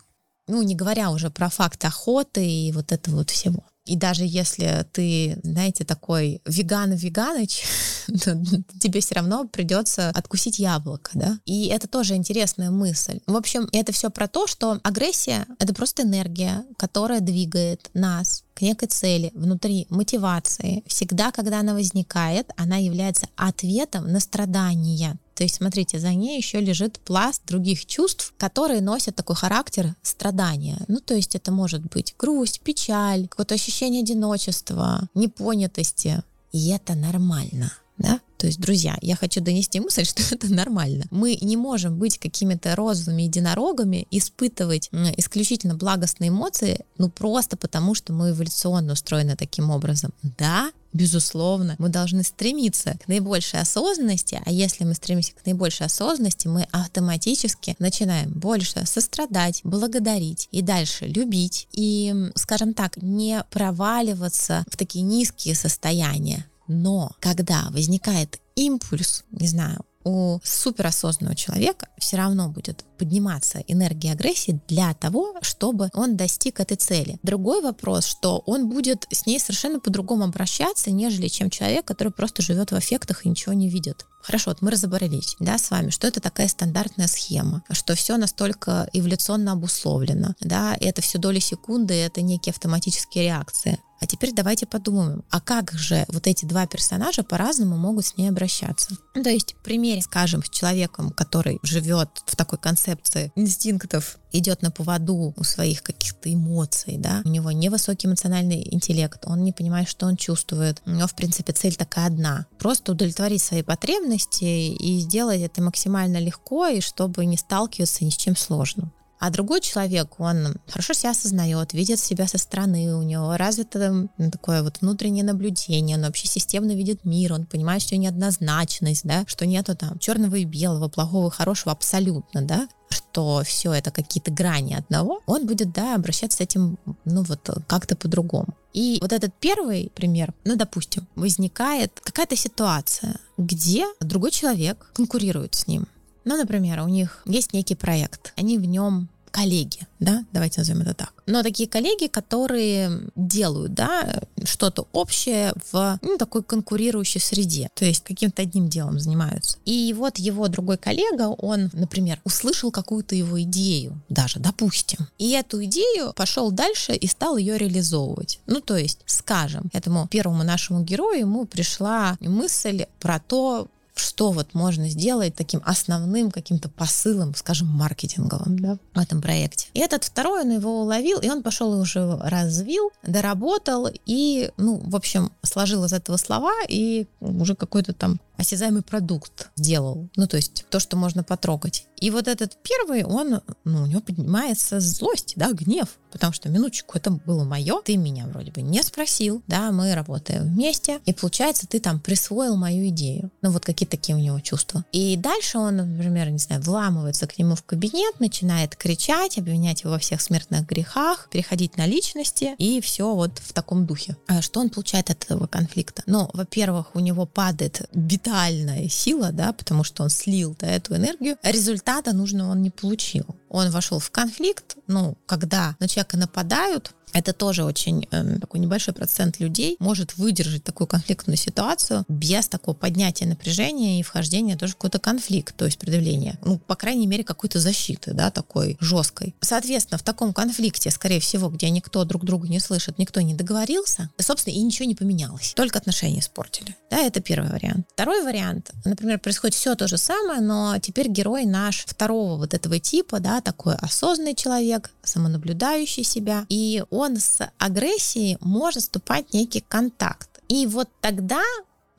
Ну, 0.48 0.62
не 0.64 0.76
говоря 0.76 1.12
уже 1.12 1.30
про 1.30 1.50
факт 1.50 1.86
охоты 1.86 2.46
и 2.46 2.72
вот 2.72 2.92
этого 2.92 3.18
вот 3.18 3.30
всего. 3.30 3.64
И 3.92 3.98
даже 3.98 4.24
если 4.26 4.88
ты, 4.94 5.38
знаете, 5.44 5.84
такой 5.84 6.42
веган-веганыч, 6.46 7.64
тебе 8.08 9.02
все 9.02 9.16
равно 9.16 9.46
придется 9.50 10.12
откусить 10.12 10.60
яблоко, 10.60 11.12
да? 11.14 11.40
И 11.44 11.68
это 11.68 11.90
тоже 11.90 12.16
интересная 12.16 12.72
мысль. 12.72 13.20
В 13.28 13.36
общем, 13.36 13.68
это 13.74 13.92
все 13.92 14.10
про 14.10 14.30
то, 14.30 14.48
что 14.48 14.80
агрессия— 14.84 15.46
это 15.60 15.74
просто 15.74 16.04
энергия, 16.04 16.64
которая 16.78 17.20
двигает 17.20 17.90
нас 17.94 18.46
к 18.54 18.62
некой 18.62 18.88
цели, 18.88 19.32
внутри 19.34 19.88
мотивации. 19.90 20.84
Всегда, 20.88 21.32
когда 21.32 21.60
она 21.60 21.74
возникает, 21.74 22.50
она 22.56 22.78
является 22.78 23.28
ответом 23.36 24.10
на 24.10 24.22
страдания. 24.22 25.18
То 25.42 25.46
есть, 25.46 25.56
смотрите, 25.56 25.98
за 25.98 26.14
ней 26.14 26.38
еще 26.38 26.62
лежит 26.62 27.00
пласт 27.00 27.42
других 27.48 27.88
чувств, 27.88 28.32
которые 28.38 28.80
носят 28.80 29.16
такой 29.16 29.36
характер 29.36 29.96
страдания. 30.04 30.78
Ну, 30.88 31.00
то 31.00 31.16
есть 31.16 31.34
это 31.34 31.52
может 31.52 31.82
быть 31.82 32.14
грусть, 32.20 32.62
печаль, 32.62 33.28
какое-то 33.28 33.56
ощущение 33.56 34.04
одиночества, 34.04 35.10
непонятости. 35.16 36.22
И 36.52 36.70
это 36.70 36.94
нормально 36.94 37.72
да? 38.02 38.20
То 38.42 38.48
есть, 38.48 38.60
друзья, 38.60 38.98
я 39.04 39.16
хочу 39.16 39.40
донести 39.40 39.80
мысль, 39.80 40.04
что 40.06 40.24
это 40.34 40.52
нормально. 40.52 41.06
Мы 41.12 41.38
не 41.42 41.58
можем 41.58 42.00
быть 42.00 42.18
какими-то 42.18 42.76
розовыми 42.76 43.22
единорогами, 43.22 44.08
испытывать 44.10 44.90
исключительно 45.16 45.76
благостные 45.76 46.30
эмоции, 46.30 46.84
ну 46.98 47.10
просто 47.10 47.56
потому, 47.56 47.94
что 47.94 48.14
мы 48.14 48.32
эволюционно 48.32 48.94
устроены 48.94 49.36
таким 49.36 49.70
образом. 49.70 50.12
Да, 50.24 50.72
Безусловно, 50.94 51.76
мы 51.80 51.88
должны 51.88 52.22
стремиться 52.22 52.98
к 53.02 53.08
наибольшей 53.08 53.62
осознанности, 53.62 54.42
а 54.46 54.52
если 54.52 54.84
мы 54.84 54.94
стремимся 54.94 55.32
к 55.32 55.46
наибольшей 55.46 55.86
осознанности, 55.86 56.50
мы 56.50 56.68
автоматически 56.72 57.78
начинаем 57.80 58.30
больше 58.32 58.86
сострадать, 58.86 59.62
благодарить 59.64 60.50
и 60.52 60.62
дальше 60.62 61.06
любить 61.06 61.70
и, 61.72 62.14
скажем 62.36 62.74
так, 62.74 62.98
не 62.98 63.42
проваливаться 63.50 64.66
в 64.70 64.76
такие 64.76 65.04
низкие 65.04 65.56
состояния, 65.56 66.46
но 66.72 67.12
когда 67.20 67.68
возникает 67.72 68.40
импульс, 68.56 69.24
не 69.32 69.48
знаю, 69.48 69.84
у 70.04 70.40
суперосознанного 70.44 71.36
человека 71.36 71.88
все 71.98 72.18
равно 72.18 72.50
будет 72.50 72.86
подниматься 72.98 73.64
энергия 73.68 74.14
агрессии 74.14 74.60
для 74.68 74.94
того, 74.94 75.36
чтобы 75.42 75.90
он 75.94 76.18
достиг 76.18 76.60
этой 76.60 76.78
цели. 76.78 77.20
Другой 77.24 77.62
вопрос, 77.62 78.06
что 78.06 78.42
он 78.46 78.70
будет 78.70 79.06
с 79.12 79.26
ней 79.26 79.40
совершенно 79.40 79.80
по-другому 79.80 80.24
обращаться, 80.24 80.92
нежели 80.92 81.28
чем 81.28 81.50
человек, 81.50 81.86
который 81.86 82.12
просто 82.12 82.42
живет 82.42 82.72
в 82.72 82.80
эффектах 82.80 83.26
и 83.26 83.30
ничего 83.30 83.54
не 83.54 83.70
видит. 83.70 84.06
Хорошо, 84.22 84.52
вот 84.52 84.62
мы 84.62 84.72
разобрались, 84.72 85.36
да, 85.40 85.58
с 85.58 85.72
вами, 85.72 85.90
что 85.90 86.08
это 86.08 86.20
такая 86.20 86.48
стандартная 86.48 87.08
схема, 87.08 87.64
что 87.72 87.96
все 87.96 88.18
настолько 88.18 88.88
эволюционно 88.94 89.54
обусловлено, 89.54 90.36
да, 90.40 90.78
это 90.80 91.02
все 91.02 91.18
доли 91.18 91.40
секунды, 91.40 91.96
это 91.96 92.22
некие 92.22 92.52
автоматические 92.52 93.26
реакции. 93.26 93.80
А 94.02 94.08
теперь 94.08 94.34
давайте 94.34 94.66
подумаем, 94.66 95.24
а 95.30 95.40
как 95.40 95.72
же 95.74 96.06
вот 96.08 96.26
эти 96.26 96.46
два 96.46 96.66
персонажа 96.66 97.22
по-разному 97.24 97.78
могут 97.78 98.08
с 98.08 98.18
ней 98.18 98.30
обращаться? 98.30 98.98
Ну, 99.14 99.24
то 99.24 99.30
есть, 99.30 99.54
в 99.54 99.64
примере, 99.64 100.02
скажем, 100.02 100.44
с 100.44 100.50
человеком, 100.50 101.12
который 101.12 101.60
живет 101.62 102.10
в 102.26 102.36
такой 102.36 102.58
концепции 102.58 103.32
инстинктов, 103.36 104.18
идет 104.32 104.64
на 104.64 104.72
поводу 104.72 105.34
у 105.38 105.44
своих 105.44 105.84
каких-то 105.84 106.34
эмоций, 106.34 106.98
да, 106.98 107.22
у 107.26 107.30
него 107.30 107.52
невысокий 107.52 108.08
эмоциональный 108.08 108.68
интеллект, 108.74 109.22
он 109.26 109.44
не 109.44 109.52
понимает, 109.52 109.88
что 109.88 110.08
он 110.08 110.18
чувствует, 110.18 110.82
у 110.86 110.92
него, 110.92 111.08
в 111.08 111.16
принципе, 111.16 111.54
цель 111.54 111.76
такая 111.76 112.08
одна, 112.08 112.48
просто 112.58 112.94
удовлетворить 112.94 113.44
свои 113.44 113.62
потребности 113.62 114.44
и 114.44 115.00
сделать 115.02 115.42
это 115.42 115.62
максимально 115.62 116.18
легко, 116.18 116.68
и 116.68 116.82
чтобы 116.82 117.26
не 117.26 117.38
сталкиваться 117.38 118.04
ни 118.04 118.10
с 118.10 118.16
чем 118.16 118.36
сложным. 118.36 118.92
А 119.22 119.30
другой 119.30 119.62
человек, 119.62 120.20
он 120.20 120.56
хорошо 120.68 120.94
себя 120.94 121.12
осознает, 121.12 121.74
видит 121.74 122.00
себя 122.00 122.28
со 122.28 122.40
стороны, 122.40 122.96
у 122.96 123.04
него 123.04 123.38
развито 123.38 124.10
такое 124.18 124.64
вот 124.64 124.82
внутреннее 124.82 125.24
наблюдение, 125.24 125.96
он 125.96 126.04
вообще 126.04 126.28
системно 126.28 126.72
видит 126.72 127.06
мир, 127.06 127.34
он 127.34 127.46
понимает, 127.46 127.84
что 127.84 127.96
неоднозначность, 127.98 129.04
да, 129.04 129.24
что 129.28 129.46
нету 129.46 129.76
там 129.76 130.00
черного 130.00 130.38
и 130.38 130.44
белого, 130.44 130.88
плохого 130.88 131.28
и 131.28 131.32
хорошего 131.32 131.72
абсолютно, 131.72 132.42
да, 132.42 132.68
что 132.90 133.44
все 133.46 133.74
это 133.74 133.92
какие-то 133.92 134.32
грани 134.32 134.74
одного, 134.74 135.22
он 135.28 135.46
будет, 135.46 135.72
да, 135.72 135.94
обращаться 135.94 136.40
с 136.40 136.42
этим, 136.42 136.80
ну 137.06 137.22
вот 137.22 137.48
как-то 137.68 137.96
по-другому. 137.96 138.58
И 138.74 138.98
вот 139.02 139.14
этот 139.14 139.36
первый 139.40 139.92
пример, 139.94 140.34
ну, 140.46 140.56
допустим, 140.56 141.08
возникает 141.14 142.00
какая-то 142.04 142.36
ситуация, 142.36 143.20
где 143.38 143.86
другой 144.00 144.32
человек 144.32 144.90
конкурирует 144.96 145.54
с 145.54 145.68
ним. 145.68 145.88
Ну, 146.24 146.38
например, 146.38 146.82
у 146.82 146.88
них 146.88 147.22
есть 147.26 147.54
некий 147.54 147.76
проект, 147.76 148.34
они 148.36 148.58
в 148.58 148.66
нем 148.66 149.10
коллеги, 149.32 149.88
да, 150.00 150.26
давайте 150.32 150.60
назовем 150.60 150.82
это 150.82 150.94
так. 150.94 151.14
Но 151.26 151.42
такие 151.42 151.68
коллеги, 151.68 152.08
которые 152.08 153.02
делают, 153.16 153.74
да, 153.74 154.22
что-то 154.44 154.88
общее 154.92 155.54
в 155.72 155.98
ну, 156.02 156.18
такой 156.18 156.44
конкурирующей 156.44 157.22
среде, 157.22 157.70
то 157.74 157.86
есть 157.86 158.04
каким-то 158.04 158.42
одним 158.42 158.68
делом 158.68 159.00
занимаются. 159.00 159.58
И 159.66 159.94
вот 159.98 160.18
его 160.18 160.48
другой 160.48 160.78
коллега, 160.78 161.30
он, 161.30 161.70
например, 161.74 162.20
услышал 162.24 162.72
какую-то 162.72 163.16
его 163.16 163.42
идею, 163.44 164.00
даже, 164.10 164.40
допустим, 164.40 165.08
и 165.18 165.32
эту 165.32 165.64
идею 165.64 166.14
пошел 166.14 166.52
дальше 166.52 166.94
и 166.94 167.08
стал 167.08 167.38
ее 167.38 167.58
реализовывать. 167.58 168.40
Ну, 168.48 168.60
то 168.60 168.76
есть, 168.76 169.00
скажем, 169.06 169.70
этому 169.74 170.08
первому 170.08 170.44
нашему 170.44 170.84
герою 170.84 171.22
ему 171.22 171.46
пришла 171.46 172.18
мысль 172.20 172.86
про 173.00 173.20
то, 173.20 173.68
что 174.02 174.32
вот 174.32 174.54
можно 174.54 174.90
сделать 174.90 175.36
таким 175.36 175.62
основным 175.66 176.32
каким-то 176.32 176.70
посылом, 176.70 177.36
скажем, 177.36 177.68
маркетинговым 177.68 178.60
да, 178.60 178.78
в 178.94 179.00
этом 179.00 179.22
проекте. 179.22 179.68
И 179.74 179.80
этот 179.80 180.04
второй, 180.04 180.42
он 180.42 180.52
его 180.52 180.82
уловил, 180.82 181.20
и 181.20 181.30
он 181.30 181.44
пошел 181.44 181.74
и 181.78 181.82
уже 181.82 182.18
развил, 182.18 182.92
доработал, 183.04 183.90
и, 184.06 184.52
ну, 184.58 184.82
в 184.84 184.96
общем, 184.96 185.32
сложил 185.44 185.86
из 185.86 185.94
этого 185.94 186.18
слова, 186.18 186.54
и 186.68 187.08
уже 187.20 187.56
какой-то 187.56 187.94
там 187.94 188.20
осязаемый 188.42 188.82
продукт 188.82 189.50
сделал. 189.56 190.10
Ну, 190.16 190.28
то 190.28 190.38
есть 190.38 190.66
то, 190.70 190.80
что 190.80 190.98
можно 190.98 191.24
потрогать. 191.24 191.86
И 192.02 192.10
вот 192.10 192.28
этот 192.28 192.58
первый, 192.64 193.04
он, 193.04 193.42
ну, 193.64 193.84
у 193.84 193.86
него 193.86 194.02
поднимается 194.02 194.80
злость, 194.80 195.34
да, 195.36 195.52
гнев, 195.54 196.00
потому 196.12 196.34
что, 196.34 196.50
минуточку, 196.50 196.98
это 196.98 197.12
было 197.12 197.44
мое, 197.44 197.80
ты 197.86 197.96
меня 197.96 198.26
вроде 198.26 198.52
бы 198.52 198.64
не 198.64 198.82
спросил, 198.82 199.44
да, 199.48 199.72
мы 199.72 199.94
работаем 199.94 200.44
вместе, 200.44 201.00
и 201.06 201.14
получается, 201.14 201.68
ты 201.68 201.80
там 201.80 202.00
присвоил 202.00 202.56
мою 202.58 202.88
идею. 202.90 203.32
Ну, 203.44 203.52
вот 203.52 203.64
какие 203.64 203.88
такие 203.88 204.16
у 204.16 204.20
него 204.20 204.40
чувства. 204.40 204.84
И 204.92 205.16
дальше 205.16 205.60
он, 205.60 205.78
например, 205.78 206.32
не 206.32 206.40
знаю, 206.40 206.64
вламывается 206.64 207.28
к 207.28 207.38
нему 207.38 207.54
в 207.56 207.64
кабинет, 207.64 208.20
начинает 208.20 208.76
кричать, 208.76 209.38
обвинять 209.38 209.84
его 209.84 209.92
во 209.92 210.00
всех 210.00 210.22
смертных 210.22 210.66
грехах, 210.66 211.30
переходить 211.32 211.78
на 211.78 211.86
личности, 211.86 212.56
и 212.58 212.82
все 212.82 213.14
вот 213.14 213.38
в 213.38 213.54
таком 213.54 213.86
духе. 213.86 214.18
А 214.28 214.42
что 214.42 214.60
он 214.60 214.72
получает 214.72 215.12
от 215.12 215.24
этого 215.24 215.46
конфликта? 215.46 216.02
Ну, 216.08 216.32
во-первых, 216.34 216.96
у 216.96 217.00
него 217.00 217.28
падает 217.28 217.88
витальная 218.32 218.88
сила, 218.88 219.32
да, 219.32 219.52
потому 219.52 219.84
что 219.84 220.04
он 220.04 220.10
слил 220.10 220.56
да, 220.60 220.68
эту 220.68 220.96
энергию, 220.96 221.38
результата 221.44 222.14
нужного 222.14 222.52
он 222.52 222.62
не 222.62 222.70
получил. 222.70 223.26
Он 223.54 223.70
вошел 223.70 224.00
в 224.00 224.10
конфликт, 224.12 224.78
ну, 224.88 225.18
когда 225.26 225.76
на 225.80 225.88
человека 225.90 226.16
нападают, 226.18 226.94
Это 227.14 227.34
тоже 227.34 227.64
очень 227.64 228.08
э, 228.12 228.40
такой 228.40 228.60
небольшой 228.60 228.94
процент 228.94 229.40
людей 229.40 229.76
может 229.80 230.18
выдержать 230.18 230.64
такую 230.64 230.88
конфликтную 230.88 231.38
ситуацию 231.38 232.06
без 232.08 232.48
такого 232.48 232.76
поднятия 232.76 233.26
напряжения 233.26 234.00
и 234.00 234.04
вхождения 234.04 234.58
тоже 234.58 234.74
в 234.74 234.76
какой-то 234.78 235.00
конфликт, 235.00 235.56
то 235.56 235.66
есть 235.66 235.78
предъявление, 235.78 236.38
ну, 236.44 236.58
по 236.60 236.76
крайней 236.76 237.08
мере, 237.08 237.24
какой-то 237.24 237.60
защиты, 237.60 238.14
да, 238.14 238.32
такой 238.32 238.78
жесткой. 238.80 239.36
Соответственно, 239.42 239.98
в 239.98 240.04
таком 240.04 240.34
конфликте, 240.34 240.92
скорее 240.92 241.20
всего, 241.20 241.50
где 241.50 241.70
никто 241.70 242.04
друг 242.06 242.24
друга 242.24 242.48
не 242.48 242.60
слышит, 242.60 242.98
никто 242.98 243.22
не 243.22 243.34
договорился, 243.34 244.10
собственно, 244.20 244.54
и 244.54 244.62
ничего 244.62 244.88
не 244.88 244.96
поменялось, 244.96 245.54
только 245.56 245.80
отношения 245.80 246.20
испортили. 246.20 246.76
Да, 246.90 246.98
это 247.00 247.22
первый 247.22 247.50
вариант. 247.52 247.88
Второй 247.94 248.24
вариант, 248.24 248.72
например, 248.86 249.20
происходит 249.20 249.56
все 249.56 249.76
то 249.76 249.88
же 249.88 249.98
самое, 249.98 250.42
но 250.42 250.78
теперь 250.80 251.08
герой 251.10 251.46
наш 251.46 251.86
второго 251.86 252.38
вот 252.38 252.54
этого 252.54 252.80
типа, 252.80 253.20
да, 253.20 253.41
такой 253.42 253.76
осознанный 253.76 254.36
человек, 254.36 254.92
самонаблюдающий 255.04 256.04
себя, 256.04 256.46
и 256.50 256.84
он 256.90 257.18
с 257.18 257.50
агрессией 257.58 258.38
может 258.42 258.84
вступать 258.84 259.30
в 259.30 259.34
некий 259.34 259.64
контакт. 259.68 260.30
И 260.48 260.68
вот 260.68 260.90
тогда 261.02 261.42